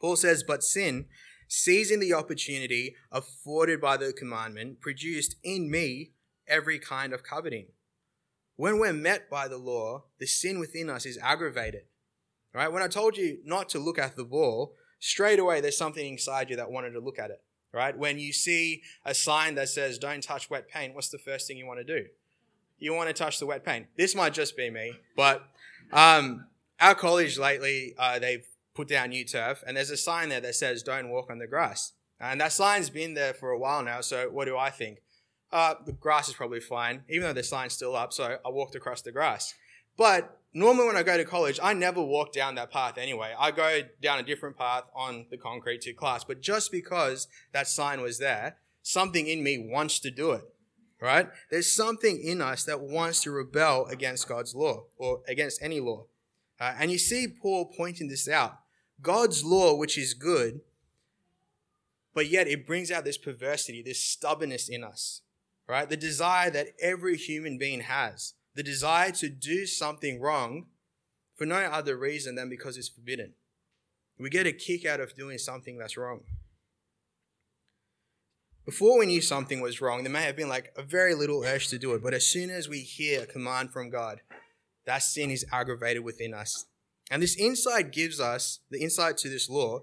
Paul 0.01 0.15
says, 0.15 0.43
But 0.43 0.63
sin, 0.63 1.05
seizing 1.47 1.99
the 1.99 2.13
opportunity 2.13 2.95
afforded 3.11 3.79
by 3.79 3.97
the 3.97 4.13
commandment, 4.13 4.81
produced 4.81 5.35
in 5.43 5.69
me 5.69 6.11
every 6.47 6.79
kind 6.79 7.13
of 7.13 7.23
coveting. 7.23 7.67
When 8.55 8.79
we're 8.79 8.93
met 8.93 9.29
by 9.29 9.47
the 9.47 9.57
law, 9.57 10.05
the 10.19 10.25
sin 10.25 10.59
within 10.59 10.89
us 10.89 11.05
is 11.05 11.19
aggravated. 11.21 11.83
Right? 12.57 12.73
When 12.73 12.81
I 12.81 12.87
told 12.87 13.17
you 13.17 13.37
not 13.45 13.69
to 13.69 13.79
look 13.79 13.99
at 13.99 14.15
the 14.15 14.23
ball, 14.23 14.73
straight 14.99 15.37
away 15.37 15.61
there's 15.61 15.77
something 15.77 16.13
inside 16.13 16.49
you 16.49 16.55
that 16.55 16.71
wanted 16.71 16.89
to 16.93 16.99
look 16.99 17.19
at 17.19 17.29
it. 17.29 17.39
Right? 17.71 17.95
When 17.95 18.17
you 18.17 18.33
see 18.33 18.81
a 19.05 19.13
sign 19.13 19.53
that 19.55 19.69
says 19.69 19.99
don't 19.99 20.23
touch 20.23 20.49
wet 20.49 20.67
paint, 20.67 20.95
what's 20.95 21.09
the 21.09 21.19
first 21.19 21.45
thing 21.45 21.57
you 21.57 21.67
want 21.67 21.85
to 21.85 21.99
do? 21.99 22.07
You 22.79 22.95
want 22.95 23.09
to 23.09 23.13
touch 23.13 23.37
the 23.37 23.45
wet 23.45 23.63
paint. 23.63 23.85
This 23.95 24.15
might 24.15 24.33
just 24.33 24.57
be 24.57 24.71
me, 24.71 24.93
but 25.15 25.47
um, 25.93 26.47
our 26.79 26.95
college 26.95 27.37
lately, 27.37 27.93
uh, 27.99 28.17
they've 28.17 28.47
put 28.73 28.87
down 28.87 29.09
new 29.09 29.23
turf, 29.23 29.63
and 29.67 29.77
there's 29.77 29.91
a 29.91 29.97
sign 29.97 30.29
there 30.29 30.41
that 30.41 30.55
says 30.55 30.81
don't 30.81 31.09
walk 31.09 31.29
on 31.29 31.37
the 31.37 31.47
grass. 31.47 31.93
And 32.19 32.41
that 32.41 32.53
sign's 32.53 32.89
been 32.89 33.13
there 33.13 33.35
for 33.35 33.51
a 33.51 33.59
while 33.59 33.83
now, 33.83 34.01
so 34.01 34.29
what 34.29 34.45
do 34.45 34.57
I 34.57 34.71
think? 34.71 35.03
Uh, 35.51 35.75
the 35.85 35.91
grass 35.91 36.27
is 36.27 36.33
probably 36.33 36.59
fine, 36.59 37.03
even 37.07 37.27
though 37.27 37.33
the 37.33 37.43
sign's 37.43 37.73
still 37.73 37.95
up, 37.95 38.13
so 38.13 38.37
I 38.43 38.49
walked 38.49 38.73
across 38.73 39.03
the 39.03 39.11
grass. 39.11 39.53
But 39.95 40.39
normally 40.57 40.87
when 40.87 40.97
I 40.97 41.03
go 41.03 41.17
to 41.17 41.23
college, 41.23 41.59
I 41.61 41.73
never 41.73 42.01
walk 42.01 42.33
down 42.33 42.55
that 42.55 42.71
path 42.71 42.97
anyway. 42.97 43.33
I 43.37 43.51
go 43.51 43.81
down 44.01 44.17
a 44.17 44.23
different 44.23 44.57
path 44.57 44.85
on 44.95 45.27
the 45.29 45.37
concrete 45.37 45.81
to 45.81 45.93
class. 45.93 46.23
But 46.23 46.41
just 46.41 46.71
because 46.71 47.27
that 47.53 47.67
sign 47.67 48.01
was 48.01 48.17
there, 48.17 48.57
something 48.81 49.27
in 49.27 49.43
me 49.43 49.69
wants 49.71 49.99
to 49.99 50.09
do 50.09 50.31
it, 50.31 50.43
right? 50.99 51.29
There's 51.51 51.71
something 51.71 52.19
in 52.19 52.41
us 52.41 52.63
that 52.63 52.81
wants 52.81 53.21
to 53.21 53.31
rebel 53.31 53.85
against 53.85 54.27
God's 54.27 54.55
law 54.55 54.85
or 54.97 55.21
against 55.27 55.61
any 55.61 55.79
law. 55.79 56.05
Uh, 56.59 56.73
and 56.79 56.89
you 56.89 56.97
see 56.97 57.27
Paul 57.27 57.71
pointing 57.77 58.07
this 58.07 58.27
out. 58.27 58.57
God's 58.99 59.45
law, 59.45 59.75
which 59.75 59.95
is 59.95 60.15
good, 60.15 60.61
but 62.15 62.29
yet 62.29 62.47
it 62.47 62.65
brings 62.65 62.89
out 62.89 63.05
this 63.05 63.19
perversity, 63.19 63.83
this 63.83 64.01
stubbornness 64.01 64.67
in 64.67 64.83
us, 64.83 65.21
right? 65.69 65.87
The 65.87 65.97
desire 65.97 66.49
that 66.49 66.69
every 66.81 67.15
human 67.15 67.59
being 67.59 67.81
has 67.81 68.33
the 68.57 68.63
desire 68.63 69.11
to 69.11 69.29
do 69.29 69.67
something 69.67 70.19
wrong 70.19 70.65
for 71.35 71.45
no 71.45 71.57
other 71.57 71.95
reason 71.95 72.33
than 72.33 72.49
because 72.49 72.75
it's 72.75 72.89
forbidden. 72.89 73.33
We 74.17 74.31
get 74.31 74.47
a 74.47 74.51
kick 74.51 74.83
out 74.83 74.99
of 74.99 75.15
doing 75.15 75.37
something 75.37 75.77
that's 75.77 75.95
wrong. 75.95 76.21
Before 78.65 78.97
we 78.97 79.05
knew 79.05 79.21
something 79.21 79.61
was 79.61 79.79
wrong, 79.79 80.03
there 80.03 80.11
may 80.11 80.23
have 80.23 80.35
been 80.35 80.49
like 80.49 80.73
a 80.75 80.81
very 80.81 81.13
little 81.13 81.43
urge 81.43 81.67
to 81.67 81.77
do 81.77 81.93
it, 81.93 82.01
but 82.01 82.15
as 82.15 82.25
soon 82.25 82.49
as 82.49 82.67
we 82.67 82.79
hear 82.79 83.21
a 83.21 83.25
command 83.27 83.71
from 83.71 83.91
God, 83.91 84.21
that 84.87 85.03
sin 85.03 85.29
is 85.29 85.45
aggravated 85.51 86.03
within 86.03 86.33
us. 86.33 86.65
And 87.11 87.21
this 87.21 87.37
insight 87.37 87.91
gives 87.91 88.19
us, 88.19 88.61
the 88.71 88.81
insight 88.81 89.17
to 89.19 89.29
this 89.29 89.47
law, 89.51 89.81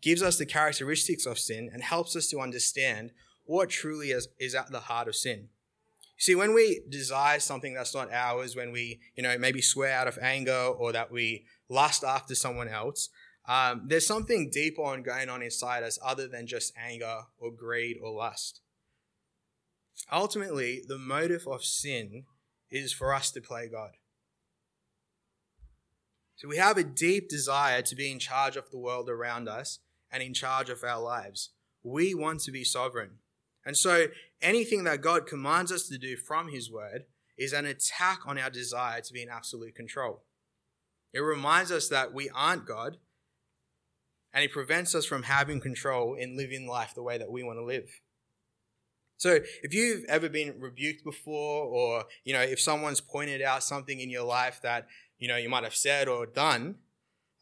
gives 0.00 0.22
us 0.22 0.38
the 0.38 0.46
characteristics 0.46 1.26
of 1.26 1.38
sin 1.38 1.68
and 1.70 1.82
helps 1.82 2.16
us 2.16 2.28
to 2.28 2.40
understand 2.40 3.10
what 3.44 3.68
truly 3.68 4.12
is, 4.12 4.28
is 4.40 4.54
at 4.54 4.72
the 4.72 4.80
heart 4.80 5.08
of 5.08 5.14
sin. 5.14 5.50
See, 6.16 6.34
when 6.34 6.54
we 6.54 6.80
desire 6.88 7.40
something 7.40 7.74
that's 7.74 7.94
not 7.94 8.12
ours, 8.12 8.54
when 8.54 8.72
we, 8.72 9.00
you 9.16 9.22
know, 9.22 9.36
maybe 9.36 9.60
swear 9.60 9.92
out 9.92 10.08
of 10.08 10.18
anger 10.22 10.52
or 10.52 10.92
that 10.92 11.10
we 11.10 11.44
lust 11.68 12.04
after 12.04 12.34
someone 12.34 12.68
else, 12.68 13.08
um, 13.46 13.82
there's 13.86 14.06
something 14.06 14.48
deeper 14.50 14.82
on 14.82 15.02
going 15.02 15.28
on 15.28 15.42
inside 15.42 15.82
us 15.82 15.98
other 16.02 16.28
than 16.28 16.46
just 16.46 16.72
anger 16.82 17.22
or 17.38 17.50
greed 17.50 17.98
or 18.02 18.10
lust. 18.12 18.60
Ultimately, 20.10 20.82
the 20.86 20.98
motive 20.98 21.46
of 21.46 21.64
sin 21.64 22.24
is 22.70 22.92
for 22.92 23.14
us 23.14 23.30
to 23.32 23.40
play 23.40 23.68
God. 23.68 23.90
So 26.36 26.48
we 26.48 26.56
have 26.56 26.78
a 26.78 26.84
deep 26.84 27.28
desire 27.28 27.82
to 27.82 27.96
be 27.96 28.10
in 28.10 28.18
charge 28.18 28.56
of 28.56 28.70
the 28.70 28.78
world 28.78 29.08
around 29.08 29.48
us 29.48 29.78
and 30.10 30.22
in 30.22 30.34
charge 30.34 30.68
of 30.68 30.82
our 30.82 31.00
lives. 31.00 31.50
We 31.82 32.14
want 32.14 32.40
to 32.40 32.52
be 32.52 32.64
sovereign. 32.64 33.18
And 33.66 33.76
so 33.76 34.06
anything 34.42 34.84
that 34.84 35.00
God 35.00 35.26
commands 35.26 35.72
us 35.72 35.88
to 35.88 35.98
do 35.98 36.16
from 36.16 36.48
His 36.48 36.70
Word 36.70 37.04
is 37.36 37.52
an 37.52 37.66
attack 37.66 38.20
on 38.26 38.38
our 38.38 38.50
desire 38.50 39.00
to 39.00 39.12
be 39.12 39.22
in 39.22 39.28
absolute 39.28 39.74
control. 39.74 40.22
It 41.12 41.20
reminds 41.20 41.70
us 41.70 41.88
that 41.88 42.12
we 42.12 42.28
aren't 42.30 42.66
God, 42.66 42.98
and 44.32 44.44
it 44.44 44.52
prevents 44.52 44.94
us 44.94 45.06
from 45.06 45.24
having 45.24 45.60
control 45.60 46.14
in 46.14 46.36
living 46.36 46.66
life 46.66 46.92
the 46.94 47.02
way 47.02 47.18
that 47.18 47.30
we 47.30 47.42
want 47.42 47.58
to 47.58 47.64
live. 47.64 47.88
So, 49.16 49.38
if 49.62 49.72
you've 49.72 50.04
ever 50.06 50.28
been 50.28 50.56
rebuked 50.58 51.04
before, 51.04 51.64
or 51.64 52.04
you 52.24 52.32
know, 52.32 52.40
if 52.40 52.60
someone's 52.60 53.00
pointed 53.00 53.42
out 53.42 53.62
something 53.62 54.00
in 54.00 54.10
your 54.10 54.24
life 54.24 54.60
that 54.62 54.88
you 55.18 55.28
know 55.28 55.36
you 55.36 55.48
might 55.48 55.62
have 55.62 55.74
said 55.74 56.08
or 56.08 56.26
done, 56.26 56.76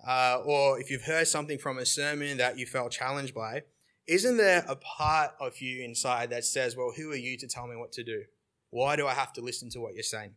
uh, 0.07 0.41
or 0.45 0.79
if 0.79 0.91
you've 0.91 1.05
heard 1.05 1.27
something 1.27 1.59
from 1.59 1.79
a 1.79 1.87
sermon 1.87 2.37
that 2.37 2.59
you 2.59 2.67
felt 2.67 2.93
challenged 2.93 3.35
by, 3.35 3.63
isn't 4.07 4.37
there 4.37 4.65
a 4.69 4.77
part 4.77 5.33
of 5.41 5.61
you 5.61 5.85
inside 5.85 6.31
that 6.31 6.45
says, 6.45 6.77
Well, 6.77 6.93
who 6.97 7.11
are 7.12 7.17
you 7.17 7.37
to 7.38 7.47
tell 7.47 7.67
me 7.67 7.77
what 7.77 7.93
to 7.93 8.05
do? 8.05 8.25
Why 8.71 8.97
do 8.97 9.07
I 9.07 9.15
have 9.15 9.33
to 9.35 9.41
listen 9.41 9.71
to 9.71 9.81
what 9.81 9.95
you're 9.95 10.03
saying? 10.03 10.35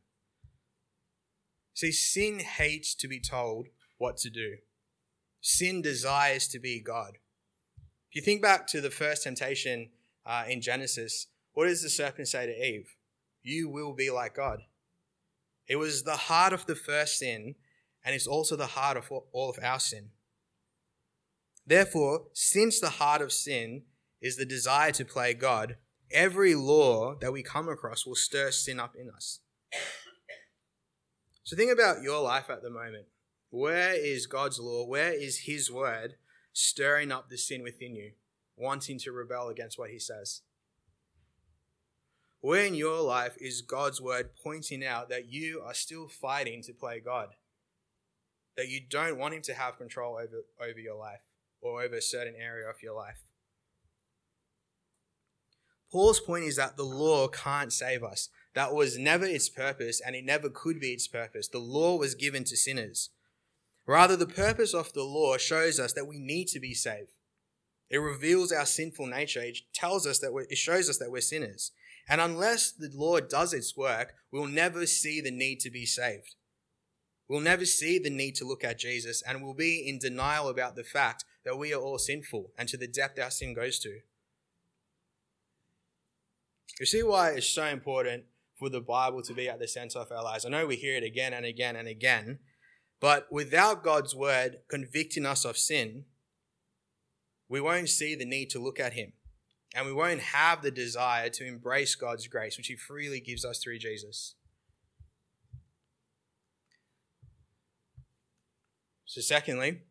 See, 1.73 1.91
sin 1.91 2.39
hates 2.39 2.95
to 2.95 3.07
be 3.07 3.19
told 3.19 3.67
what 3.97 4.17
to 4.17 4.29
do, 4.29 4.57
sin 5.41 5.81
desires 5.81 6.47
to 6.49 6.59
be 6.59 6.79
God. 6.79 7.17
If 8.09 8.15
you 8.15 8.21
think 8.21 8.41
back 8.41 8.67
to 8.67 8.81
the 8.81 8.91
first 8.91 9.23
temptation 9.23 9.89
uh, 10.25 10.45
in 10.47 10.61
Genesis, 10.61 11.27
what 11.53 11.65
does 11.65 11.81
the 11.81 11.89
serpent 11.89 12.27
say 12.27 12.45
to 12.45 12.65
Eve? 12.65 12.95
You 13.41 13.69
will 13.69 13.93
be 13.93 14.09
like 14.09 14.35
God. 14.35 14.61
It 15.67 15.77
was 15.77 16.03
the 16.03 16.15
heart 16.15 16.53
of 16.53 16.65
the 16.65 16.75
first 16.75 17.19
sin, 17.19 17.55
and 18.03 18.15
it's 18.15 18.27
also 18.27 18.55
the 18.55 18.67
heart 18.67 18.97
of 18.97 19.11
all 19.11 19.49
of 19.49 19.59
our 19.63 19.79
sin. 19.79 20.09
Therefore, 21.67 22.27
since 22.33 22.79
the 22.79 22.89
heart 22.89 23.21
of 23.21 23.31
sin 23.31 23.83
is 24.21 24.37
the 24.37 24.45
desire 24.45 24.91
to 24.91 25.05
play 25.05 25.33
God, 25.33 25.77
every 26.11 26.55
law 26.55 27.15
that 27.15 27.33
we 27.33 27.43
come 27.43 27.67
across 27.67 28.05
will 28.05 28.15
stir 28.15 28.51
sin 28.51 28.79
up 28.79 28.95
in 28.95 29.09
us. 29.09 29.39
So 31.43 31.55
think 31.55 31.71
about 31.71 32.01
your 32.01 32.21
life 32.21 32.49
at 32.49 32.63
the 32.63 32.69
moment. 32.69 33.05
Where 33.49 33.93
is 33.93 34.25
God's 34.25 34.59
law? 34.59 34.85
Where 34.85 35.13
is 35.13 35.41
His 35.41 35.71
word 35.71 36.15
stirring 36.53 37.11
up 37.11 37.29
the 37.29 37.37
sin 37.37 37.63
within 37.63 37.95
you, 37.95 38.11
wanting 38.57 38.99
to 38.99 39.11
rebel 39.11 39.49
against 39.49 39.77
what 39.77 39.91
He 39.91 39.99
says? 39.99 40.41
Where 42.41 42.65
in 42.65 42.75
your 42.75 43.01
life 43.01 43.37
is 43.39 43.61
God's 43.61 44.01
word 44.01 44.31
pointing 44.43 44.85
out 44.85 45.09
that 45.09 45.31
you 45.31 45.61
are 45.65 45.73
still 45.73 46.07
fighting 46.07 46.61
to 46.63 46.73
play 46.73 46.99
God? 46.99 47.29
That 48.57 48.69
you 48.69 48.81
don't 48.87 49.17
want 49.17 49.33
Him 49.33 49.41
to 49.43 49.53
have 49.53 49.77
control 49.77 50.15
over, 50.15 50.45
over 50.61 50.79
your 50.79 50.97
life? 50.97 51.21
Or 51.61 51.83
over 51.83 51.95
a 51.95 52.01
certain 52.01 52.35
area 52.39 52.69
of 52.69 52.81
your 52.81 52.95
life. 52.95 53.23
Paul's 55.91 56.19
point 56.19 56.45
is 56.45 56.57
that 56.57 56.77
the 56.77 56.83
law 56.83 57.27
can't 57.27 57.71
save 57.71 58.03
us. 58.03 58.29
That 58.53 58.73
was 58.73 58.97
never 58.97 59.25
its 59.25 59.49
purpose, 59.49 60.01
and 60.05 60.15
it 60.15 60.25
never 60.25 60.49
could 60.49 60.79
be 60.79 60.91
its 60.91 61.07
purpose. 61.07 61.47
The 61.47 61.59
law 61.59 61.97
was 61.97 62.15
given 62.15 62.43
to 62.45 62.57
sinners. 62.57 63.09
Rather, 63.85 64.15
the 64.15 64.25
purpose 64.25 64.73
of 64.73 64.93
the 64.93 65.03
law 65.03 65.37
shows 65.37 65.79
us 65.79 65.93
that 65.93 66.07
we 66.07 66.17
need 66.17 66.47
to 66.49 66.59
be 66.59 66.73
saved. 66.73 67.11
It 67.89 67.97
reveals 67.99 68.51
our 68.51 68.65
sinful 68.65 69.07
nature. 69.07 69.41
It 69.41 69.59
tells 69.73 70.07
us 70.07 70.19
that 70.19 70.33
it 70.49 70.57
shows 70.57 70.89
us 70.89 70.97
that 70.97 71.11
we're 71.11 71.21
sinners. 71.21 71.71
And 72.09 72.19
unless 72.19 72.71
the 72.71 72.89
law 72.93 73.19
does 73.19 73.53
its 73.53 73.77
work, 73.77 74.13
we'll 74.31 74.47
never 74.47 74.85
see 74.85 75.21
the 75.21 75.31
need 75.31 75.59
to 75.61 75.69
be 75.69 75.85
saved. 75.85 76.35
We'll 77.27 77.41
never 77.41 77.65
see 77.65 77.99
the 77.99 78.09
need 78.09 78.35
to 78.35 78.45
look 78.45 78.63
at 78.63 78.79
Jesus, 78.79 79.23
and 79.27 79.43
we'll 79.43 79.55
be 79.55 79.87
in 79.87 79.97
denial 79.99 80.47
about 80.49 80.75
the 80.75 80.83
fact 80.83 81.25
that 81.45 81.57
we 81.57 81.73
are 81.73 81.79
all 81.79 81.99
sinful 81.99 82.51
and 82.57 82.67
to 82.67 82.77
the 82.77 82.87
depth 82.87 83.19
our 83.19 83.31
sin 83.31 83.53
goes 83.53 83.79
to. 83.79 83.99
You 86.79 86.85
see 86.85 87.03
why 87.03 87.31
it's 87.31 87.47
so 87.47 87.65
important 87.65 88.25
for 88.57 88.69
the 88.69 88.81
Bible 88.81 89.21
to 89.21 89.33
be 89.33 89.47
at 89.47 89.59
the 89.59 89.67
center 89.67 89.99
of 89.99 90.11
our 90.11 90.23
lives. 90.23 90.45
I 90.45 90.49
know 90.49 90.65
we 90.65 90.75
hear 90.75 90.97
it 90.97 91.03
again 91.03 91.33
and 91.33 91.45
again 91.45 91.75
and 91.75 91.87
again, 91.87 92.39
but 92.99 93.27
without 93.31 93.83
God's 93.83 94.15
word 94.15 94.57
convicting 94.69 95.25
us 95.25 95.45
of 95.45 95.57
sin, 95.57 96.05
we 97.47 97.61
won't 97.61 97.89
see 97.89 98.15
the 98.15 98.25
need 98.25 98.49
to 98.49 98.59
look 98.59 98.79
at 98.79 98.93
Him. 98.93 99.13
And 99.75 99.85
we 99.85 99.93
won't 99.93 100.21
have 100.21 100.61
the 100.61 100.71
desire 100.71 101.29
to 101.29 101.45
embrace 101.45 101.95
God's 101.95 102.27
grace, 102.27 102.57
which 102.57 102.67
He 102.67 102.75
freely 102.75 103.19
gives 103.19 103.43
us 103.45 103.59
through 103.59 103.79
Jesus. 103.79 104.35
So, 109.05 109.21
secondly, 109.21 109.81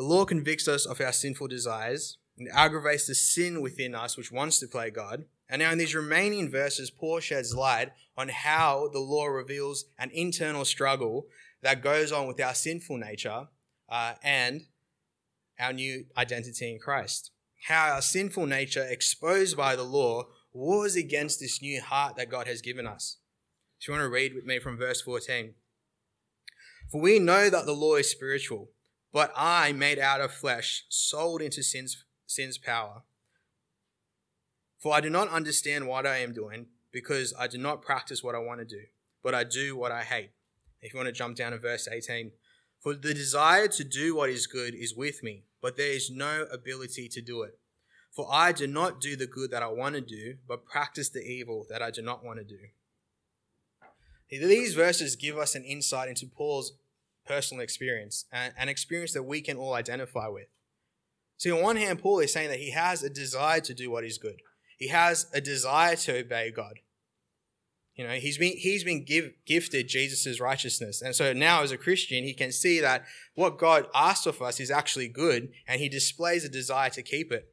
the 0.00 0.06
law 0.06 0.24
convicts 0.24 0.66
us 0.66 0.86
of 0.86 0.98
our 0.98 1.12
sinful 1.12 1.46
desires 1.48 2.16
and 2.38 2.48
aggravates 2.54 3.06
the 3.06 3.14
sin 3.14 3.60
within 3.60 3.94
us 3.94 4.16
which 4.16 4.32
wants 4.32 4.58
to 4.58 4.66
play 4.66 4.88
God. 4.88 5.26
And 5.46 5.60
now, 5.60 5.72
in 5.72 5.76
these 5.76 5.94
remaining 5.94 6.50
verses, 6.50 6.90
Paul 6.90 7.20
sheds 7.20 7.54
light 7.54 7.90
on 8.16 8.30
how 8.30 8.88
the 8.94 8.98
law 8.98 9.26
reveals 9.26 9.84
an 9.98 10.10
internal 10.14 10.64
struggle 10.64 11.26
that 11.60 11.82
goes 11.82 12.12
on 12.12 12.26
with 12.26 12.40
our 12.40 12.54
sinful 12.54 12.96
nature 12.96 13.48
uh, 13.90 14.14
and 14.22 14.62
our 15.58 15.74
new 15.74 16.06
identity 16.16 16.72
in 16.72 16.78
Christ. 16.78 17.30
How 17.68 17.92
our 17.92 18.00
sinful 18.00 18.46
nature, 18.46 18.86
exposed 18.88 19.54
by 19.54 19.76
the 19.76 19.82
law, 19.82 20.28
wars 20.54 20.96
against 20.96 21.40
this 21.40 21.60
new 21.60 21.82
heart 21.82 22.16
that 22.16 22.30
God 22.30 22.46
has 22.46 22.62
given 22.62 22.86
us. 22.86 23.18
So, 23.78 23.92
you 23.92 23.98
want 23.98 24.06
to 24.06 24.14
read 24.14 24.32
with 24.34 24.46
me 24.46 24.60
from 24.60 24.78
verse 24.78 25.02
14. 25.02 25.52
For 26.90 27.02
we 27.02 27.18
know 27.18 27.50
that 27.50 27.66
the 27.66 27.74
law 27.74 27.96
is 27.96 28.10
spiritual 28.10 28.70
but 29.12 29.32
I, 29.36 29.72
made 29.72 29.98
out 29.98 30.20
of 30.20 30.32
flesh, 30.32 30.84
sold 30.88 31.42
into 31.42 31.62
sin's, 31.62 32.04
sin's 32.26 32.58
power. 32.58 33.02
For 34.78 34.94
I 34.94 35.00
do 35.00 35.10
not 35.10 35.28
understand 35.28 35.86
what 35.86 36.06
I 36.06 36.18
am 36.18 36.32
doing, 36.32 36.66
because 36.92 37.34
I 37.38 37.46
do 37.46 37.58
not 37.58 37.82
practice 37.82 38.22
what 38.22 38.34
I 38.34 38.38
want 38.38 38.60
to 38.60 38.64
do, 38.64 38.82
but 39.22 39.34
I 39.34 39.44
do 39.44 39.76
what 39.76 39.92
I 39.92 40.02
hate. 40.02 40.30
If 40.80 40.92
you 40.92 40.98
want 40.98 41.08
to 41.08 41.12
jump 41.12 41.36
down 41.36 41.52
to 41.52 41.58
verse 41.58 41.88
18. 41.90 42.32
For 42.80 42.94
the 42.94 43.12
desire 43.12 43.68
to 43.68 43.84
do 43.84 44.16
what 44.16 44.30
is 44.30 44.46
good 44.46 44.74
is 44.74 44.94
with 44.94 45.22
me, 45.22 45.44
but 45.60 45.76
there 45.76 45.92
is 45.92 46.10
no 46.10 46.46
ability 46.50 47.08
to 47.08 47.20
do 47.20 47.42
it. 47.42 47.58
For 48.10 48.26
I 48.30 48.52
do 48.52 48.66
not 48.66 49.00
do 49.00 49.16
the 49.16 49.26
good 49.26 49.50
that 49.50 49.62
I 49.62 49.68
want 49.68 49.94
to 49.94 50.00
do, 50.00 50.36
but 50.48 50.64
practice 50.64 51.10
the 51.10 51.20
evil 51.20 51.66
that 51.68 51.82
I 51.82 51.90
do 51.90 52.02
not 52.02 52.24
want 52.24 52.38
to 52.38 52.44
do. 52.44 52.58
These 54.30 54.74
verses 54.74 55.16
give 55.16 55.36
us 55.36 55.54
an 55.54 55.64
insight 55.64 56.08
into 56.08 56.26
Paul's 56.26 56.72
personal 57.30 57.62
experience, 57.62 58.24
an 58.32 58.68
experience 58.68 59.12
that 59.12 59.22
we 59.22 59.40
can 59.40 59.56
all 59.56 59.74
identify 59.74 60.26
with. 60.26 60.48
See, 61.38 61.52
on 61.52 61.62
one 61.62 61.76
hand, 61.76 62.00
Paul 62.00 62.18
is 62.18 62.32
saying 62.32 62.50
that 62.50 62.58
he 62.58 62.72
has 62.72 63.04
a 63.04 63.08
desire 63.08 63.60
to 63.60 63.72
do 63.72 63.88
what 63.88 64.04
is 64.04 64.18
good. 64.18 64.40
He 64.76 64.88
has 64.88 65.26
a 65.32 65.40
desire 65.40 65.94
to 65.94 66.18
obey 66.18 66.50
God. 66.50 66.80
You 67.94 68.06
know, 68.06 68.14
he's 68.14 68.38
been 68.38 68.56
he's 68.56 68.82
been 68.82 69.04
give, 69.04 69.32
gifted 69.46 69.86
Jesus' 69.88 70.40
righteousness, 70.40 71.02
and 71.02 71.14
so 71.14 71.32
now 71.32 71.62
as 71.62 71.70
a 71.70 71.76
Christian, 71.76 72.24
he 72.24 72.34
can 72.34 72.50
see 72.50 72.80
that 72.80 73.04
what 73.34 73.58
God 73.58 73.86
asks 73.94 74.26
of 74.26 74.42
us 74.42 74.58
is 74.58 74.70
actually 74.70 75.08
good, 75.08 75.50
and 75.68 75.80
he 75.80 75.88
displays 75.88 76.44
a 76.44 76.48
desire 76.48 76.90
to 76.90 77.02
keep 77.02 77.30
it. 77.30 77.52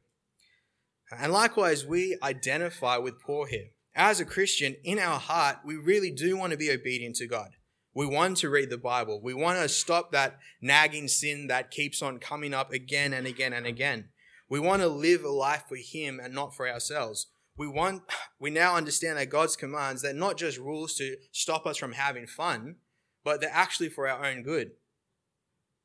And 1.10 1.32
likewise, 1.32 1.86
we 1.86 2.18
identify 2.22 2.96
with 2.96 3.20
Paul 3.20 3.46
here. 3.46 3.70
As 3.94 4.20
a 4.20 4.24
Christian, 4.24 4.76
in 4.84 4.98
our 4.98 5.18
heart, 5.18 5.58
we 5.64 5.76
really 5.76 6.10
do 6.10 6.36
want 6.36 6.52
to 6.52 6.58
be 6.58 6.70
obedient 6.70 7.16
to 7.16 7.26
God. 7.26 7.50
We 7.98 8.06
want 8.06 8.36
to 8.36 8.48
read 8.48 8.70
the 8.70 8.78
Bible. 8.78 9.20
We 9.20 9.34
want 9.34 9.60
to 9.60 9.68
stop 9.68 10.12
that 10.12 10.38
nagging 10.60 11.08
sin 11.08 11.48
that 11.48 11.72
keeps 11.72 12.00
on 12.00 12.20
coming 12.20 12.54
up 12.54 12.72
again 12.72 13.12
and 13.12 13.26
again 13.26 13.52
and 13.52 13.66
again. 13.66 14.10
We 14.48 14.60
want 14.60 14.82
to 14.82 14.86
live 14.86 15.24
a 15.24 15.28
life 15.28 15.64
for 15.68 15.74
Him 15.74 16.20
and 16.22 16.32
not 16.32 16.54
for 16.54 16.70
ourselves. 16.70 17.26
We 17.56 17.66
want, 17.66 18.04
we 18.38 18.50
now 18.50 18.76
understand 18.76 19.18
that 19.18 19.30
God's 19.30 19.56
commands, 19.56 20.02
they're 20.02 20.14
not 20.14 20.38
just 20.38 20.58
rules 20.58 20.94
to 20.94 21.16
stop 21.32 21.66
us 21.66 21.76
from 21.76 21.94
having 21.94 22.28
fun, 22.28 22.76
but 23.24 23.40
they're 23.40 23.50
actually 23.52 23.88
for 23.88 24.06
our 24.06 24.24
own 24.24 24.44
good. 24.44 24.70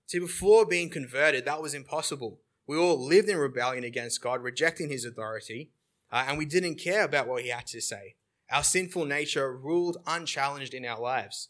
See, 0.06 0.19
before 0.19 0.67
being 0.67 0.91
converted, 0.91 1.45
that 1.45 1.63
was 1.63 1.73
impossible. 1.73 2.41
We 2.67 2.78
all 2.78 3.04
lived 3.04 3.28
in 3.28 3.38
rebellion 3.38 3.84
against 3.84 4.21
God, 4.21 4.43
rejecting 4.43 4.91
His 4.91 5.04
authority, 5.04 5.71
uh, 6.12 6.26
and 6.28 6.38
we 6.38 6.45
didn't 6.45 6.76
care 6.76 7.06
about 7.06 7.28
what 7.28 7.41
He 7.41 7.49
had 7.49 7.65
to 7.65 7.82
say. 7.82 8.17
Our 8.52 8.63
sinful 8.63 9.06
nature 9.06 9.58
ruled 9.58 9.97
unchallenged 10.06 10.76
in 10.76 10.86
our 10.86 11.02
lives. 11.02 11.49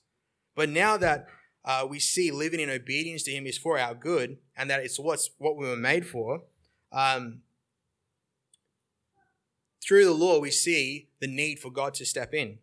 But 0.56 0.70
now 0.70 0.98
that 0.98 1.28
uh, 1.66 1.88
we 1.90 2.00
see 2.00 2.32
living 2.32 2.60
in 2.60 2.70
obedience 2.70 3.24
to 3.24 3.32
Him 3.32 3.48
is 3.48 3.58
for 3.58 3.80
our 3.80 3.96
good, 3.96 4.38
and 4.56 4.70
that 4.70 4.82
it's 4.82 5.00
what's 5.00 5.30
what 5.38 5.58
we 5.58 5.68
were 5.68 5.78
made 5.78 6.06
for, 6.06 6.44
um, 6.92 7.42
through 9.84 10.06
the 10.06 10.14
law, 10.14 10.40
we 10.40 10.52
see 10.52 11.10
the 11.20 11.28
need 11.28 11.60
for 11.60 11.70
God 11.70 11.94
to 11.96 12.06
step 12.06 12.34
in. 12.34 12.60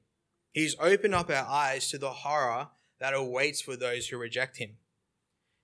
He's 0.52 0.76
opened 0.80 1.14
up 1.14 1.30
our 1.30 1.46
eyes 1.46 1.90
to 1.90 1.98
the 1.98 2.10
horror 2.10 2.68
that 2.98 3.14
awaits 3.14 3.60
for 3.60 3.76
those 3.76 4.08
who 4.08 4.18
reject 4.18 4.58
Him. 4.58 4.76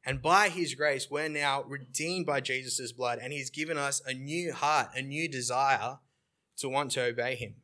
And 0.05 0.23
by 0.23 0.49
His 0.49 0.75
grace, 0.75 1.11
we're 1.11 1.29
now 1.29 1.63
redeemed 1.65 2.27
by 2.27 2.41
Jesus' 2.41 2.93
blood, 2.93 3.19
and 3.21 3.33
He's 3.33 3.51
given 3.51 3.79
us 3.79 4.03
a 4.07 4.15
new 4.15 4.53
heart, 4.53 4.91
a 4.95 5.03
new 5.03 5.29
desire 5.29 5.99
to 6.59 6.69
want 6.69 6.93
to 6.93 7.05
obey 7.05 7.35
Him. 7.35 7.55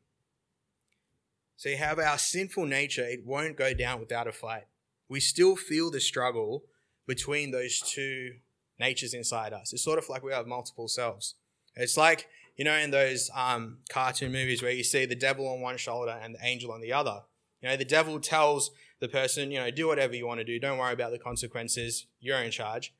So 1.62 1.68
you 1.68 1.76
have 1.76 2.00
our 2.00 2.18
sinful 2.18 2.66
nature, 2.66 3.04
it 3.04 3.24
won't 3.24 3.56
go 3.56 3.72
down 3.72 4.00
without 4.00 4.26
a 4.26 4.32
fight. 4.32 4.64
We 5.08 5.20
still 5.20 5.54
feel 5.54 5.92
the 5.92 6.00
struggle 6.00 6.64
between 7.06 7.52
those 7.52 7.78
two 7.78 8.32
natures 8.80 9.14
inside 9.14 9.52
us. 9.52 9.72
It's 9.72 9.84
sort 9.84 10.00
of 10.00 10.08
like 10.08 10.24
we 10.24 10.32
have 10.32 10.48
multiple 10.48 10.88
selves. 10.88 11.36
It's 11.76 11.96
like 11.96 12.26
you 12.56 12.64
know, 12.64 12.74
in 12.74 12.90
those 12.90 13.30
um, 13.32 13.78
cartoon 13.88 14.32
movies 14.32 14.60
where 14.60 14.72
you 14.72 14.82
see 14.82 15.06
the 15.06 15.14
devil 15.14 15.46
on 15.46 15.60
one 15.60 15.76
shoulder 15.76 16.18
and 16.20 16.34
the 16.34 16.44
angel 16.44 16.72
on 16.72 16.80
the 16.80 16.92
other. 16.92 17.20
You 17.60 17.68
know, 17.68 17.76
the 17.76 17.84
devil 17.84 18.18
tells 18.18 18.72
the 18.98 19.06
person, 19.06 19.52
you 19.52 19.60
know, 19.60 19.70
do 19.70 19.86
whatever 19.86 20.16
you 20.16 20.26
want 20.26 20.40
to 20.40 20.44
do. 20.44 20.58
Don't 20.58 20.78
worry 20.78 20.92
about 20.92 21.12
the 21.12 21.18
consequences. 21.20 22.06
You're 22.18 22.42
in 22.42 22.50
charge. 22.50 22.92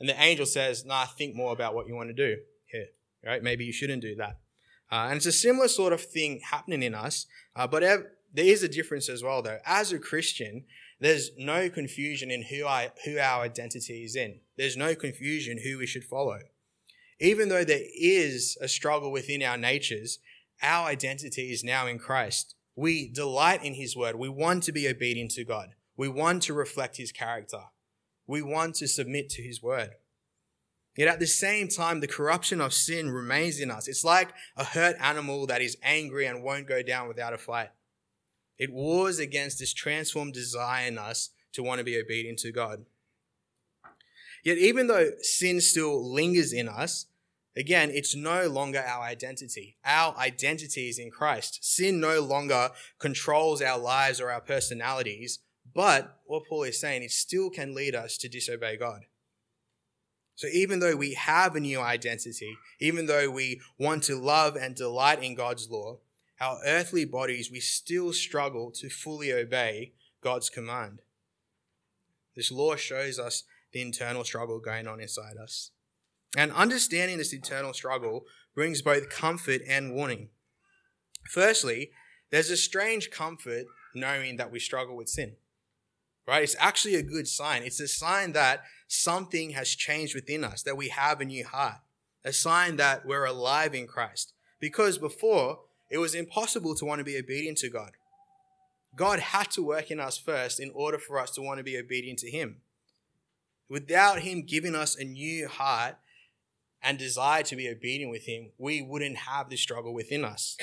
And 0.00 0.08
the 0.08 0.20
angel 0.20 0.44
says, 0.44 0.84
nah, 0.84 1.06
think 1.06 1.36
more 1.36 1.52
about 1.52 1.76
what 1.76 1.86
you 1.86 1.94
want 1.94 2.08
to 2.08 2.14
do 2.14 2.38
here, 2.66 2.88
right? 3.24 3.44
Maybe 3.44 3.64
you 3.64 3.72
shouldn't 3.72 4.02
do 4.02 4.16
that. 4.16 4.40
Uh, 4.92 5.08
and 5.08 5.16
it's 5.16 5.26
a 5.26 5.32
similar 5.32 5.68
sort 5.68 5.92
of 5.92 6.00
thing 6.00 6.40
happening 6.50 6.82
in 6.82 6.94
us, 6.94 7.26
uh, 7.56 7.66
but 7.66 7.82
ev- 7.82 8.06
there 8.32 8.44
is 8.44 8.62
a 8.62 8.68
difference 8.68 9.08
as 9.08 9.24
well, 9.24 9.42
though. 9.42 9.58
As 9.66 9.90
a 9.90 9.98
Christian, 9.98 10.64
there's 11.00 11.30
no 11.36 11.68
confusion 11.68 12.30
in 12.30 12.42
who 12.42 12.66
I 12.66 12.90
who 13.04 13.18
our 13.18 13.42
identity 13.42 14.04
is 14.04 14.14
in. 14.14 14.40
There's 14.56 14.76
no 14.76 14.94
confusion 14.94 15.58
who 15.64 15.78
we 15.78 15.86
should 15.86 16.04
follow 16.04 16.38
even 17.22 17.48
though 17.48 17.64
there 17.64 17.84
is 17.96 18.58
a 18.60 18.66
struggle 18.66 19.12
within 19.12 19.44
our 19.44 19.56
natures, 19.56 20.18
our 20.60 20.88
identity 20.88 21.52
is 21.52 21.62
now 21.62 21.86
in 21.86 22.00
Christ. 22.00 22.56
We 22.74 23.08
delight 23.08 23.64
in 23.64 23.74
His 23.74 23.96
word. 23.96 24.16
We 24.16 24.28
want 24.28 24.64
to 24.64 24.72
be 24.72 24.88
obedient 24.88 25.30
to 25.32 25.44
God. 25.44 25.76
We 25.96 26.08
want 26.08 26.42
to 26.44 26.52
reflect 26.52 26.96
His 26.96 27.12
character. 27.12 27.60
We 28.26 28.42
want 28.42 28.74
to 28.76 28.88
submit 28.88 29.30
to 29.30 29.42
His 29.42 29.62
word. 29.62 29.90
Yet 30.96 31.08
at 31.08 31.20
the 31.20 31.26
same 31.26 31.68
time, 31.68 32.00
the 32.00 32.06
corruption 32.06 32.60
of 32.60 32.74
sin 32.74 33.10
remains 33.10 33.60
in 33.60 33.70
us. 33.70 33.88
It's 33.88 34.04
like 34.04 34.30
a 34.56 34.64
hurt 34.64 34.96
animal 35.00 35.46
that 35.46 35.62
is 35.62 35.76
angry 35.82 36.26
and 36.26 36.42
won't 36.42 36.68
go 36.68 36.82
down 36.82 37.08
without 37.08 37.32
a 37.32 37.38
fight. 37.38 37.70
It 38.58 38.72
wars 38.72 39.18
against 39.18 39.58
this 39.58 39.72
transformed 39.72 40.34
desire 40.34 40.86
in 40.86 40.98
us 40.98 41.30
to 41.54 41.62
want 41.62 41.78
to 41.78 41.84
be 41.84 41.98
obedient 41.98 42.38
to 42.40 42.52
God. 42.52 42.84
Yet, 44.44 44.58
even 44.58 44.86
though 44.86 45.10
sin 45.20 45.60
still 45.60 46.12
lingers 46.12 46.52
in 46.52 46.68
us, 46.68 47.06
Again, 47.54 47.90
it's 47.92 48.16
no 48.16 48.48
longer 48.48 48.80
our 48.80 49.04
identity. 49.04 49.76
Our 49.84 50.16
identity 50.16 50.88
is 50.88 50.98
in 50.98 51.10
Christ. 51.10 51.58
Sin 51.62 52.00
no 52.00 52.20
longer 52.20 52.70
controls 52.98 53.60
our 53.60 53.78
lives 53.78 54.20
or 54.20 54.30
our 54.30 54.40
personalities, 54.40 55.40
but 55.74 56.18
what 56.24 56.44
Paul 56.48 56.64
is 56.64 56.80
saying, 56.80 57.02
it 57.02 57.10
still 57.10 57.50
can 57.50 57.74
lead 57.74 57.94
us 57.94 58.16
to 58.18 58.28
disobey 58.28 58.76
God. 58.76 59.02
So 60.42 60.48
even 60.48 60.80
though 60.80 60.96
we 60.96 61.14
have 61.14 61.54
a 61.54 61.60
new 61.60 61.78
identity, 61.78 62.58
even 62.80 63.06
though 63.06 63.30
we 63.30 63.60
want 63.78 64.02
to 64.02 64.16
love 64.16 64.56
and 64.56 64.74
delight 64.74 65.22
in 65.22 65.36
God's 65.36 65.70
law, 65.70 65.98
our 66.40 66.58
earthly 66.66 67.04
bodies, 67.04 67.48
we 67.48 67.60
still 67.60 68.12
struggle 68.12 68.72
to 68.72 68.90
fully 68.90 69.32
obey 69.32 69.92
God's 70.20 70.50
command. 70.50 71.00
This 72.34 72.50
law 72.50 72.74
shows 72.74 73.20
us 73.20 73.44
the 73.70 73.82
internal 73.82 74.24
struggle 74.24 74.58
going 74.58 74.88
on 74.88 75.00
inside 75.00 75.36
us. 75.40 75.70
And 76.36 76.50
understanding 76.50 77.18
this 77.18 77.32
internal 77.32 77.72
struggle 77.72 78.24
brings 78.52 78.82
both 78.82 79.10
comfort 79.10 79.62
and 79.68 79.94
warning. 79.94 80.30
Firstly, 81.30 81.92
there's 82.32 82.50
a 82.50 82.56
strange 82.56 83.12
comfort 83.12 83.66
knowing 83.94 84.38
that 84.38 84.50
we 84.50 84.58
struggle 84.58 84.96
with 84.96 85.08
sin. 85.08 85.36
Right? 86.26 86.42
It's 86.42 86.56
actually 86.58 86.96
a 86.96 87.02
good 87.04 87.28
sign. 87.28 87.62
It's 87.62 87.78
a 87.78 87.86
sign 87.86 88.32
that 88.32 88.62
something 88.92 89.50
has 89.50 89.70
changed 89.70 90.14
within 90.14 90.44
us, 90.44 90.62
that 90.62 90.76
we 90.76 90.88
have 90.88 91.20
a 91.20 91.24
new 91.24 91.44
heart, 91.44 91.78
a 92.24 92.32
sign 92.32 92.76
that 92.76 93.06
we're 93.06 93.24
alive 93.24 93.74
in 93.74 93.86
Christ. 93.86 94.32
Because 94.60 94.98
before, 94.98 95.60
it 95.90 95.98
was 95.98 96.14
impossible 96.14 96.74
to 96.76 96.84
want 96.84 96.98
to 96.98 97.04
be 97.04 97.18
obedient 97.18 97.58
to 97.58 97.70
God. 97.70 97.92
God 98.94 99.18
had 99.18 99.50
to 99.52 99.62
work 99.62 99.90
in 99.90 99.98
us 99.98 100.18
first 100.18 100.60
in 100.60 100.70
order 100.74 100.98
for 100.98 101.18
us 101.18 101.30
to 101.32 101.42
want 101.42 101.58
to 101.58 101.64
be 101.64 101.78
obedient 101.78 102.18
to 102.20 102.30
Him. 102.30 102.58
Without 103.68 104.20
Him 104.20 104.42
giving 104.42 104.74
us 104.74 104.96
a 104.96 105.04
new 105.04 105.48
heart, 105.48 105.96
and 106.82 106.98
desire 106.98 107.42
to 107.44 107.56
be 107.56 107.68
obedient 107.68 108.10
with 108.10 108.26
Him, 108.26 108.50
we 108.58 108.82
wouldn't 108.82 109.16
have 109.16 109.48
this 109.48 109.60
struggle 109.60 109.94
within 109.94 110.24
us. 110.24 110.56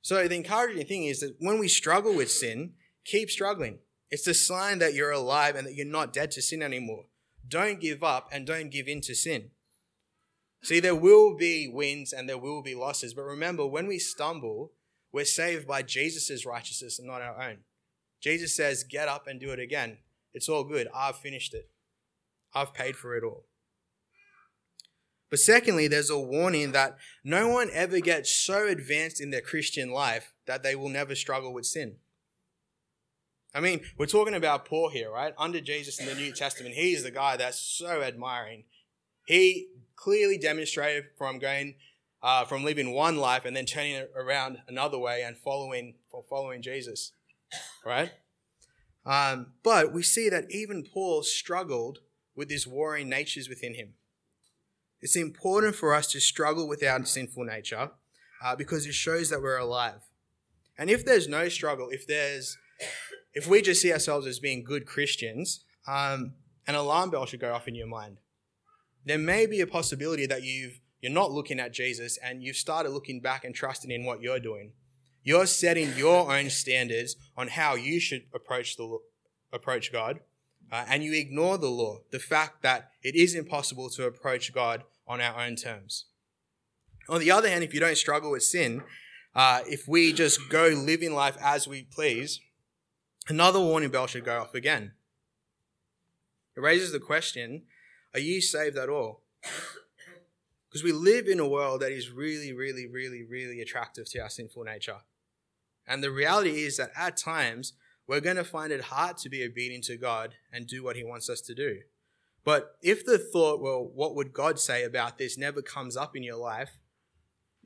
So 0.00 0.26
the 0.28 0.36
encouraging 0.36 0.86
thing 0.86 1.04
is 1.04 1.20
that 1.20 1.34
when 1.40 1.58
we 1.58 1.68
struggle 1.68 2.14
with 2.14 2.30
sin, 2.30 2.74
keep 3.04 3.28
struggling. 3.28 3.80
It's 4.08 4.28
a 4.28 4.34
sign 4.34 4.78
that 4.78 4.94
you're 4.94 5.10
alive 5.10 5.56
and 5.56 5.66
that 5.66 5.74
you're 5.74 5.84
not 5.84 6.12
dead 6.12 6.30
to 6.32 6.42
sin 6.42 6.62
anymore. 6.62 7.06
Don't 7.46 7.80
give 7.80 8.02
up 8.02 8.28
and 8.32 8.46
don't 8.46 8.70
give 8.70 8.88
in 8.88 9.00
to 9.02 9.14
sin. 9.14 9.50
See, 10.62 10.80
there 10.80 10.94
will 10.94 11.36
be 11.36 11.68
wins 11.68 12.12
and 12.12 12.28
there 12.28 12.38
will 12.38 12.62
be 12.62 12.74
losses, 12.74 13.14
but 13.14 13.22
remember, 13.22 13.66
when 13.66 13.86
we 13.86 13.98
stumble, 13.98 14.72
we're 15.12 15.24
saved 15.24 15.66
by 15.66 15.82
Jesus' 15.82 16.44
righteousness 16.44 16.98
and 16.98 17.06
not 17.06 17.22
our 17.22 17.40
own. 17.40 17.58
Jesus 18.20 18.56
says, 18.56 18.84
Get 18.84 19.08
up 19.08 19.26
and 19.26 19.38
do 19.38 19.50
it 19.50 19.60
again. 19.60 19.98
It's 20.34 20.48
all 20.48 20.64
good. 20.64 20.88
I've 20.94 21.16
finished 21.16 21.54
it, 21.54 21.70
I've 22.54 22.74
paid 22.74 22.96
for 22.96 23.16
it 23.16 23.24
all. 23.24 23.46
But 25.30 25.40
secondly, 25.40 25.88
there's 25.88 26.10
a 26.10 26.18
warning 26.18 26.72
that 26.72 26.96
no 27.24 27.48
one 27.48 27.68
ever 27.72 28.00
gets 28.00 28.32
so 28.32 28.66
advanced 28.66 29.20
in 29.20 29.30
their 29.30 29.40
Christian 29.40 29.90
life 29.90 30.32
that 30.46 30.62
they 30.62 30.76
will 30.76 30.88
never 30.88 31.14
struggle 31.14 31.52
with 31.52 31.66
sin. 31.66 31.96
I 33.56 33.60
mean, 33.60 33.80
we're 33.96 34.04
talking 34.04 34.34
about 34.34 34.66
Paul 34.66 34.90
here, 34.90 35.10
right? 35.10 35.32
Under 35.38 35.62
Jesus 35.62 35.98
in 35.98 36.04
the 36.04 36.14
New 36.14 36.30
Testament, 36.30 36.74
he's 36.74 37.02
the 37.02 37.10
guy 37.10 37.38
that's 37.38 37.58
so 37.58 38.02
admiring. 38.02 38.64
He 39.26 39.68
clearly 39.96 40.36
demonstrated 40.36 41.04
from 41.16 41.38
going 41.38 41.76
uh, 42.22 42.44
from 42.44 42.64
living 42.64 42.92
one 42.92 43.16
life 43.16 43.46
and 43.46 43.56
then 43.56 43.64
turning 43.64 43.92
it 43.92 44.12
around 44.14 44.58
another 44.68 44.98
way 44.98 45.22
and 45.22 45.38
following 45.38 45.94
following 46.28 46.60
Jesus, 46.60 47.12
right? 47.84 48.12
Um, 49.06 49.52
but 49.62 49.92
we 49.92 50.02
see 50.02 50.28
that 50.28 50.50
even 50.50 50.84
Paul 50.84 51.22
struggled 51.22 52.00
with 52.34 52.48
these 52.48 52.66
warring 52.66 53.08
natures 53.08 53.48
within 53.48 53.74
him. 53.74 53.94
It's 55.00 55.16
important 55.16 55.76
for 55.76 55.94
us 55.94 56.10
to 56.12 56.20
struggle 56.20 56.68
with 56.68 56.82
our 56.82 57.04
sinful 57.06 57.44
nature 57.44 57.90
uh, 58.44 58.56
because 58.56 58.86
it 58.86 58.94
shows 58.94 59.30
that 59.30 59.40
we're 59.40 59.56
alive. 59.56 60.02
And 60.76 60.90
if 60.90 61.06
there's 61.06 61.28
no 61.28 61.48
struggle, 61.48 61.88
if 61.90 62.06
there's, 62.06 62.58
if 63.36 63.46
we 63.46 63.60
just 63.60 63.82
see 63.82 63.92
ourselves 63.92 64.26
as 64.26 64.38
being 64.38 64.64
good 64.64 64.86
Christians, 64.86 65.62
um, 65.86 66.32
an 66.66 66.74
alarm 66.74 67.10
bell 67.10 67.26
should 67.26 67.38
go 67.38 67.52
off 67.52 67.68
in 67.68 67.74
your 67.74 67.86
mind. 67.86 68.16
There 69.04 69.18
may 69.18 69.44
be 69.44 69.60
a 69.60 69.66
possibility 69.66 70.24
that 70.26 70.42
you've 70.42 70.80
you're 71.02 71.12
not 71.12 71.30
looking 71.30 71.60
at 71.60 71.74
Jesus 71.74 72.18
and 72.24 72.42
you've 72.42 72.56
started 72.56 72.88
looking 72.88 73.20
back 73.20 73.44
and 73.44 73.54
trusting 73.54 73.90
in 73.90 74.06
what 74.06 74.22
you're 74.22 74.40
doing. 74.40 74.72
You're 75.22 75.44
setting 75.44 75.94
your 75.96 76.34
own 76.34 76.48
standards 76.48 77.14
on 77.36 77.48
how 77.48 77.74
you 77.74 78.00
should 78.00 78.22
approach 78.34 78.78
the 78.78 78.98
approach 79.52 79.92
God, 79.92 80.20
uh, 80.72 80.86
and 80.88 81.04
you 81.04 81.12
ignore 81.12 81.58
the 81.58 81.68
law, 81.68 81.98
the 82.10 82.18
fact 82.18 82.62
that 82.62 82.90
it 83.02 83.14
is 83.14 83.34
impossible 83.34 83.90
to 83.90 84.06
approach 84.06 84.52
God 84.54 84.84
on 85.06 85.20
our 85.20 85.44
own 85.44 85.56
terms. 85.56 86.06
On 87.10 87.20
the 87.20 87.30
other 87.30 87.50
hand, 87.50 87.62
if 87.62 87.74
you 87.74 87.80
don't 87.80 87.98
struggle 87.98 88.30
with 88.30 88.44
sin, 88.44 88.82
uh, 89.34 89.60
if 89.66 89.86
we 89.86 90.14
just 90.14 90.48
go 90.48 90.68
living 90.68 91.12
life 91.12 91.36
as 91.42 91.68
we 91.68 91.82
please, 91.82 92.40
another 93.28 93.60
warning 93.60 93.90
bell 93.90 94.06
should 94.06 94.24
go 94.24 94.40
off 94.40 94.54
again. 94.54 94.92
It 96.56 96.60
raises 96.60 96.92
the 96.92 97.00
question 97.00 97.62
are 98.14 98.20
you 98.20 98.40
saved 98.40 98.76
at 98.76 98.88
all? 98.88 99.22
Because 100.68 100.82
we 100.82 100.92
live 100.92 101.26
in 101.26 101.40
a 101.40 101.48
world 101.48 101.80
that 101.80 101.92
is 101.92 102.10
really, 102.10 102.52
really, 102.52 102.86
really, 102.86 103.22
really 103.22 103.62
attractive 103.62 104.10
to 104.10 104.18
our 104.18 104.28
sinful 104.28 104.64
nature. 104.64 104.98
And 105.86 106.02
the 106.02 106.10
reality 106.10 106.64
is 106.64 106.76
that 106.76 106.90
at 106.94 107.16
times, 107.16 107.72
we're 108.06 108.20
going 108.20 108.36
to 108.36 108.44
find 108.44 108.72
it 108.72 108.82
hard 108.82 109.16
to 109.18 109.28
be 109.28 109.44
obedient 109.44 109.84
to 109.84 109.96
God 109.96 110.34
and 110.52 110.66
do 110.66 110.84
what 110.84 110.96
He 110.96 111.04
wants 111.04 111.30
us 111.30 111.40
to 111.42 111.54
do. 111.54 111.78
But 112.44 112.76
if 112.82 113.04
the 113.04 113.18
thought, 113.18 113.60
well, 113.60 113.90
what 113.92 114.14
would 114.14 114.32
God 114.32 114.60
say 114.60 114.84
about 114.84 115.18
this 115.18 115.38
never 115.38 115.62
comes 115.62 115.96
up 115.96 116.14
in 116.14 116.22
your 116.22 116.36
life, 116.36 116.78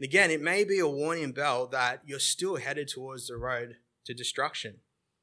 again, 0.00 0.30
it 0.30 0.40
may 0.40 0.64
be 0.64 0.78
a 0.78 0.88
warning 0.88 1.32
bell 1.32 1.66
that 1.68 2.02
you're 2.06 2.18
still 2.18 2.56
headed 2.56 2.88
towards 2.88 3.26
the 3.26 3.36
road 3.36 3.76
to 4.06 4.14
destruction, 4.14 4.76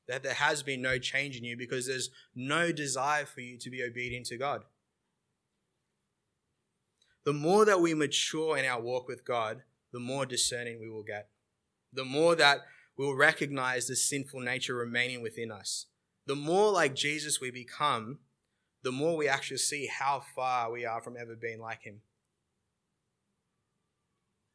that 0.08 0.24
there 0.24 0.34
has 0.34 0.64
been 0.64 0.82
no 0.82 0.98
change 0.98 1.38
in 1.38 1.44
you 1.44 1.58
because 1.58 1.88
there's 1.88 2.10
no 2.36 2.72
desire 2.72 3.26
for 3.26 3.42
you 3.42 3.58
to 3.58 3.70
be 3.70 3.84
obedient 3.84 4.26
to 4.28 4.38
God. 4.38 4.64
The 7.26 7.34
more 7.34 7.66
that 7.66 7.82
we 7.82 7.94
mature 7.94 8.58
in 8.58 8.66
our 8.66 8.82
walk 8.82 9.08
with 9.08 9.26
God, 9.26 9.64
the 9.92 10.00
more 10.00 10.26
discerning 10.26 10.80
we 10.80 10.90
will 10.90 11.04
get. 11.04 11.30
The 11.92 12.06
more 12.06 12.36
that 12.36 12.60
we'll 12.98 13.16
recognize 13.16 13.88
the 13.88 13.96
sinful 13.96 14.40
nature 14.40 14.76
remaining 14.76 15.22
within 15.22 15.52
us. 15.52 15.88
The 16.26 16.36
more 16.36 16.72
like 16.72 16.96
Jesus 16.96 17.42
we 17.42 17.52
become, 17.52 18.20
the 18.84 18.92
more 18.92 19.18
we 19.18 19.28
actually 19.28 19.58
see 19.58 19.88
how 19.88 20.24
far 20.36 20.72
we 20.72 20.86
are 20.86 21.02
from 21.02 21.18
ever 21.18 21.36
being 21.36 21.60
like 21.60 21.84
him. 21.84 22.02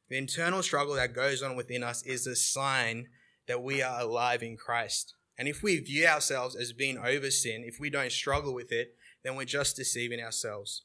The 0.09 0.19
internal 0.19 0.63
struggle 0.63 0.95
that 0.95 1.15
goes 1.15 1.43
on 1.43 1.57
within 1.57 1.83
us 1.83 2.03
is 2.05 2.27
a 2.27 2.37
sign 2.37 3.09
that 3.47 3.63
we 3.63 3.83
are 3.83 4.01
alive 4.01 4.43
in 4.43 4.57
Christ. 4.57 5.15
And 5.43 5.49
if 5.49 5.61
we 5.61 5.77
view 5.81 6.07
ourselves 6.07 6.55
as 6.55 6.73
being 6.73 6.99
over 6.99 7.29
sin, 7.29 7.65
if 7.67 7.81
we 7.81 7.91
don't 7.91 8.13
struggle 8.13 8.55
with 8.55 8.71
it, 8.71 8.95
then 9.25 9.35
we're 9.35 9.45
just 9.45 9.75
deceiving 9.75 10.21
ourselves. 10.21 10.85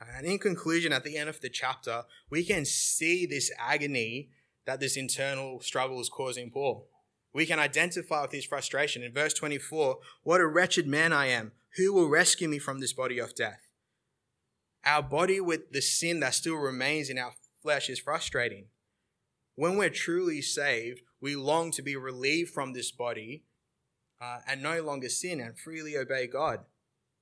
Uh, 0.00 0.04
and 0.16 0.24
in 0.24 0.38
conclusion, 0.38 0.92
at 0.92 1.02
the 1.02 1.16
end 1.16 1.28
of 1.28 1.40
the 1.40 1.48
chapter, 1.48 2.04
we 2.30 2.44
can 2.44 2.64
see 2.64 3.26
this 3.26 3.50
agony 3.58 4.28
that 4.64 4.78
this 4.78 4.96
internal 4.96 5.60
struggle 5.60 6.00
is 6.00 6.08
causing 6.08 6.52
Paul. 6.52 6.88
We 7.32 7.46
can 7.46 7.58
identify 7.58 8.22
with 8.22 8.30
his 8.30 8.44
frustration. 8.44 9.02
In 9.02 9.12
verse 9.12 9.34
24, 9.34 9.98
what 10.22 10.40
a 10.40 10.46
wretched 10.46 10.86
man 10.86 11.12
I 11.12 11.26
am. 11.26 11.50
Who 11.76 11.92
will 11.92 12.08
rescue 12.08 12.46
me 12.46 12.60
from 12.60 12.78
this 12.78 12.92
body 12.92 13.18
of 13.18 13.34
death? 13.34 13.66
Our 14.86 15.02
body 15.02 15.40
with 15.40 15.72
the 15.72 15.82
sin 15.82 16.20
that 16.20 16.34
still 16.34 16.58
remains 16.58 17.10
in 17.10 17.18
our 17.18 17.32
flesh 17.60 17.90
is 17.90 17.98
frustrating. 17.98 18.66
When 19.56 19.76
we're 19.76 19.90
truly 19.90 20.42
saved, 20.42 21.00
we 21.20 21.34
long 21.34 21.72
to 21.72 21.82
be 21.82 21.96
relieved 21.96 22.50
from 22.50 22.72
this 22.72 22.92
body 22.92 23.42
uh, 24.24 24.38
and 24.46 24.62
no 24.62 24.82
longer 24.82 25.08
sin 25.08 25.40
and 25.40 25.58
freely 25.58 25.96
obey 25.96 26.26
God. 26.26 26.60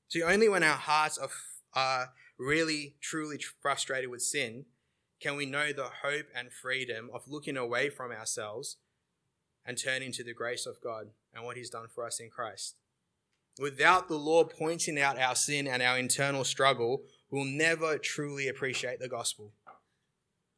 See, 0.09 0.23
only 0.23 0.49
when 0.49 0.63
our 0.63 0.77
hearts 0.77 1.19
are, 1.19 1.31
are 1.75 2.13
really, 2.39 2.97
truly 3.01 3.39
frustrated 3.61 4.11
with 4.11 4.23
sin 4.23 4.67
can 5.21 5.37
we 5.37 5.47
know 5.47 5.73
the 5.73 5.91
hope 6.03 6.27
and 6.35 6.53
freedom 6.53 7.09
of 7.15 7.23
looking 7.29 7.57
away 7.57 7.89
from 7.89 8.11
ourselves 8.11 8.77
and 9.65 9.79
turning 9.79 10.13
to 10.13 10.25
the 10.25 10.35
grace 10.35 10.67
of 10.67 10.81
God 10.83 11.09
and 11.33 11.45
what 11.45 11.57
He's 11.57 11.71
done 11.71 11.87
for 11.93 12.05
us 12.05 12.21
in 12.21 12.29
Christ. 12.29 12.77
Without 13.59 14.09
the 14.09 14.17
law 14.17 14.45
pointing 14.45 14.99
out 14.99 15.19
our 15.19 15.37
sin 15.37 15.69
and 15.69 15.83
our 15.83 15.99
internal 15.99 16.43
struggle, 16.43 17.03
we'll 17.31 17.45
never 17.45 17.99
truly 17.99 18.49
appreciate 18.49 18.99
the 18.99 19.09
gospel. 19.09 19.53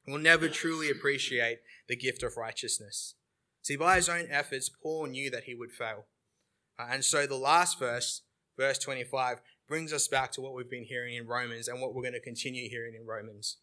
We'll 0.07 0.19
never 0.19 0.49
truly 0.49 0.91
appreciate 0.91 1.59
the 1.89 1.97
gift 1.97 2.23
of 2.23 2.37
righteousness. 2.37 3.15
See, 3.63 3.77
by 3.77 3.97
his 3.97 4.09
own 4.09 4.27
efforts, 4.31 4.69
Paul 4.69 5.07
knew 5.07 5.31
that 5.31 5.45
he 5.45 5.55
would 5.55 5.73
fail. 5.73 6.07
Uh, 6.79 6.87
and 6.91 7.05
so 7.05 7.27
the 7.27 7.37
last 7.37 7.79
verse, 7.79 8.23
verse 8.59 8.79
25, 8.79 9.41
brings 9.69 9.93
us 9.93 10.09
back 10.09 10.33
to 10.33 10.41
what 10.41 10.55
we've 10.55 10.71
been 10.71 10.85
hearing 10.85 11.15
in 11.15 11.27
Romans 11.27 11.69
and 11.69 11.81
what 11.81 11.95
we're 11.95 12.03
going 12.03 12.13
to 12.15 12.21
continue 12.21 12.69
hearing 12.69 12.95
in 12.95 13.07
Romans. 13.07 13.59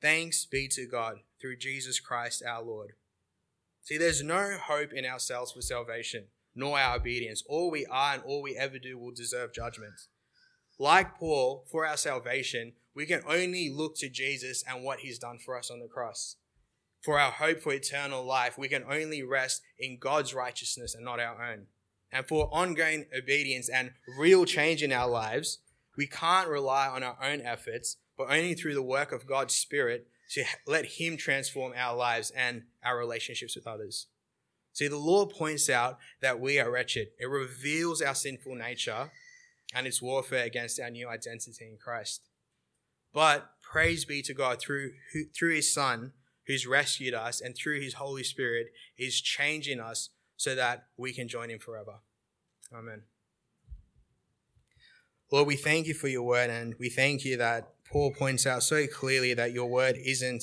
Thanks 0.00 0.46
be 0.46 0.66
to 0.68 0.86
God 0.86 1.16
through 1.40 1.58
Jesus 1.58 2.00
Christ 2.00 2.42
our 2.46 2.62
Lord. 2.62 2.92
See, 3.82 3.98
there's 3.98 4.22
no 4.22 4.56
hope 4.62 4.92
in 4.92 5.04
ourselves 5.04 5.52
for 5.52 5.60
salvation, 5.60 6.26
nor 6.54 6.78
our 6.78 6.96
obedience. 6.96 7.42
All 7.46 7.70
we 7.70 7.86
are 7.86 8.14
and 8.14 8.22
all 8.22 8.42
we 8.42 8.56
ever 8.56 8.78
do 8.78 8.98
will 8.98 9.12
deserve 9.12 9.52
judgment. 9.52 10.06
Like 10.78 11.18
Paul, 11.18 11.66
for 11.70 11.84
our 11.86 11.96
salvation, 11.96 12.72
we 12.94 13.04
can 13.04 13.22
only 13.26 13.70
look 13.70 13.96
to 13.96 14.08
Jesus 14.08 14.64
and 14.66 14.82
what 14.82 15.00
he's 15.00 15.18
done 15.18 15.38
for 15.38 15.58
us 15.58 15.70
on 15.70 15.80
the 15.80 15.88
cross. 15.88 16.36
For 17.02 17.18
our 17.18 17.30
hope 17.30 17.60
for 17.60 17.72
eternal 17.72 18.24
life, 18.24 18.58
we 18.58 18.68
can 18.68 18.84
only 18.90 19.22
rest 19.22 19.62
in 19.78 19.98
God's 19.98 20.34
righteousness 20.34 20.94
and 20.94 21.04
not 21.04 21.20
our 21.20 21.42
own. 21.42 21.66
And 22.12 22.26
for 22.26 22.48
ongoing 22.52 23.06
obedience 23.16 23.68
and 23.68 23.92
real 24.18 24.44
change 24.44 24.82
in 24.82 24.92
our 24.92 25.08
lives, 25.08 25.58
we 25.96 26.06
can't 26.06 26.48
rely 26.48 26.88
on 26.88 27.02
our 27.02 27.16
own 27.22 27.40
efforts, 27.42 27.96
but 28.16 28.30
only 28.30 28.54
through 28.54 28.74
the 28.74 28.82
work 28.82 29.12
of 29.12 29.26
God's 29.26 29.54
Spirit 29.54 30.08
to 30.30 30.44
let 30.66 30.86
Him 30.86 31.16
transform 31.16 31.72
our 31.76 31.96
lives 31.96 32.30
and 32.30 32.62
our 32.84 32.98
relationships 32.98 33.56
with 33.56 33.66
others. 33.66 34.06
See, 34.72 34.88
the 34.88 34.96
law 34.96 35.26
points 35.26 35.68
out 35.68 35.98
that 36.20 36.40
we 36.40 36.58
are 36.60 36.70
wretched. 36.70 37.08
It 37.18 37.28
reveals 37.28 38.00
our 38.00 38.14
sinful 38.14 38.54
nature 38.54 39.10
and 39.74 39.86
its 39.86 40.00
warfare 40.00 40.44
against 40.44 40.80
our 40.80 40.90
new 40.90 41.08
identity 41.08 41.66
in 41.66 41.76
Christ. 41.76 42.22
But 43.12 43.50
praise 43.60 44.04
be 44.04 44.22
to 44.22 44.34
God 44.34 44.60
through, 44.60 44.92
through 45.36 45.54
His 45.56 45.72
Son, 45.72 46.12
who's 46.46 46.66
rescued 46.66 47.14
us, 47.14 47.40
and 47.40 47.56
through 47.56 47.80
His 47.80 47.94
Holy 47.94 48.24
Spirit, 48.24 48.68
is 48.96 49.20
changing 49.20 49.80
us 49.80 50.10
so 50.40 50.54
that 50.54 50.86
we 50.96 51.12
can 51.12 51.28
join 51.28 51.50
Him 51.50 51.58
forever. 51.58 51.96
Amen. 52.74 53.02
Lord, 55.30 55.46
we 55.46 55.54
thank 55.54 55.86
you 55.86 55.92
for 55.92 56.08
your 56.08 56.22
word, 56.22 56.48
and 56.48 56.74
we 56.78 56.88
thank 56.88 57.26
you 57.26 57.36
that 57.36 57.74
Paul 57.84 58.14
points 58.18 58.46
out 58.46 58.62
so 58.62 58.86
clearly 58.86 59.34
that 59.34 59.52
your 59.52 59.66
word 59.66 59.96
isn't, 60.02 60.42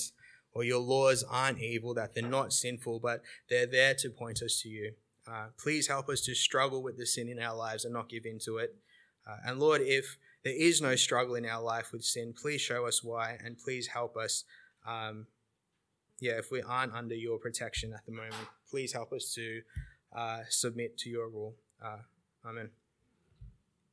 or 0.52 0.64
your 0.64 0.80
laws 0.80 1.26
aren't 1.28 1.60
evil, 1.60 1.96
that 1.96 2.14
they're 2.14 2.30
not 2.30 2.54
sinful, 2.54 3.00
but 3.00 3.24
they're 3.50 3.66
there 3.66 3.96
to 3.96 4.12
point 4.12 4.44
us 4.44 4.62
to 4.62 4.70
you. 4.70 4.94
Uh, 5.28 5.48
please 5.58 5.88
help 5.88 6.10
us 6.10 6.22
to 6.22 6.36
struggle 6.36 6.84
with 6.84 7.00
the 7.00 7.06
sin 7.08 7.28
in 7.28 7.40
our 7.40 7.56
lives 7.56 7.84
and 7.84 7.92
not 7.92 8.08
give 8.08 8.28
in 8.28 8.38
to 8.46 8.60
it. 8.60 8.76
Uh, 9.28 9.38
and 9.48 9.60
Lord, 9.60 9.82
if 9.82 10.18
there 10.44 10.56
is 10.56 10.80
no 10.80 10.96
struggle 10.96 11.34
in 11.34 11.46
our 11.46 11.62
life 11.62 11.92
with 11.92 12.04
sin, 12.04 12.36
please 12.40 12.62
show 12.62 12.86
us 12.86 13.04
why 13.04 13.40
and 13.44 13.58
please 13.58 13.88
help 13.88 14.16
us. 14.16 14.44
Um, 14.88 15.26
yeah, 16.20 16.34
if 16.34 16.52
we 16.52 16.62
aren't 16.62 16.94
under 16.94 17.16
your 17.16 17.40
protection 17.40 17.94
at 17.94 18.06
the 18.06 18.12
moment, 18.12 18.48
please 18.70 18.94
help 18.94 19.14
us 19.14 19.34
to 19.36 19.62
submit 20.50 20.98
to 21.00 21.10
your 21.10 21.30
rule. 21.30 21.56
Uh, 21.84 22.00
amen. 22.46 22.70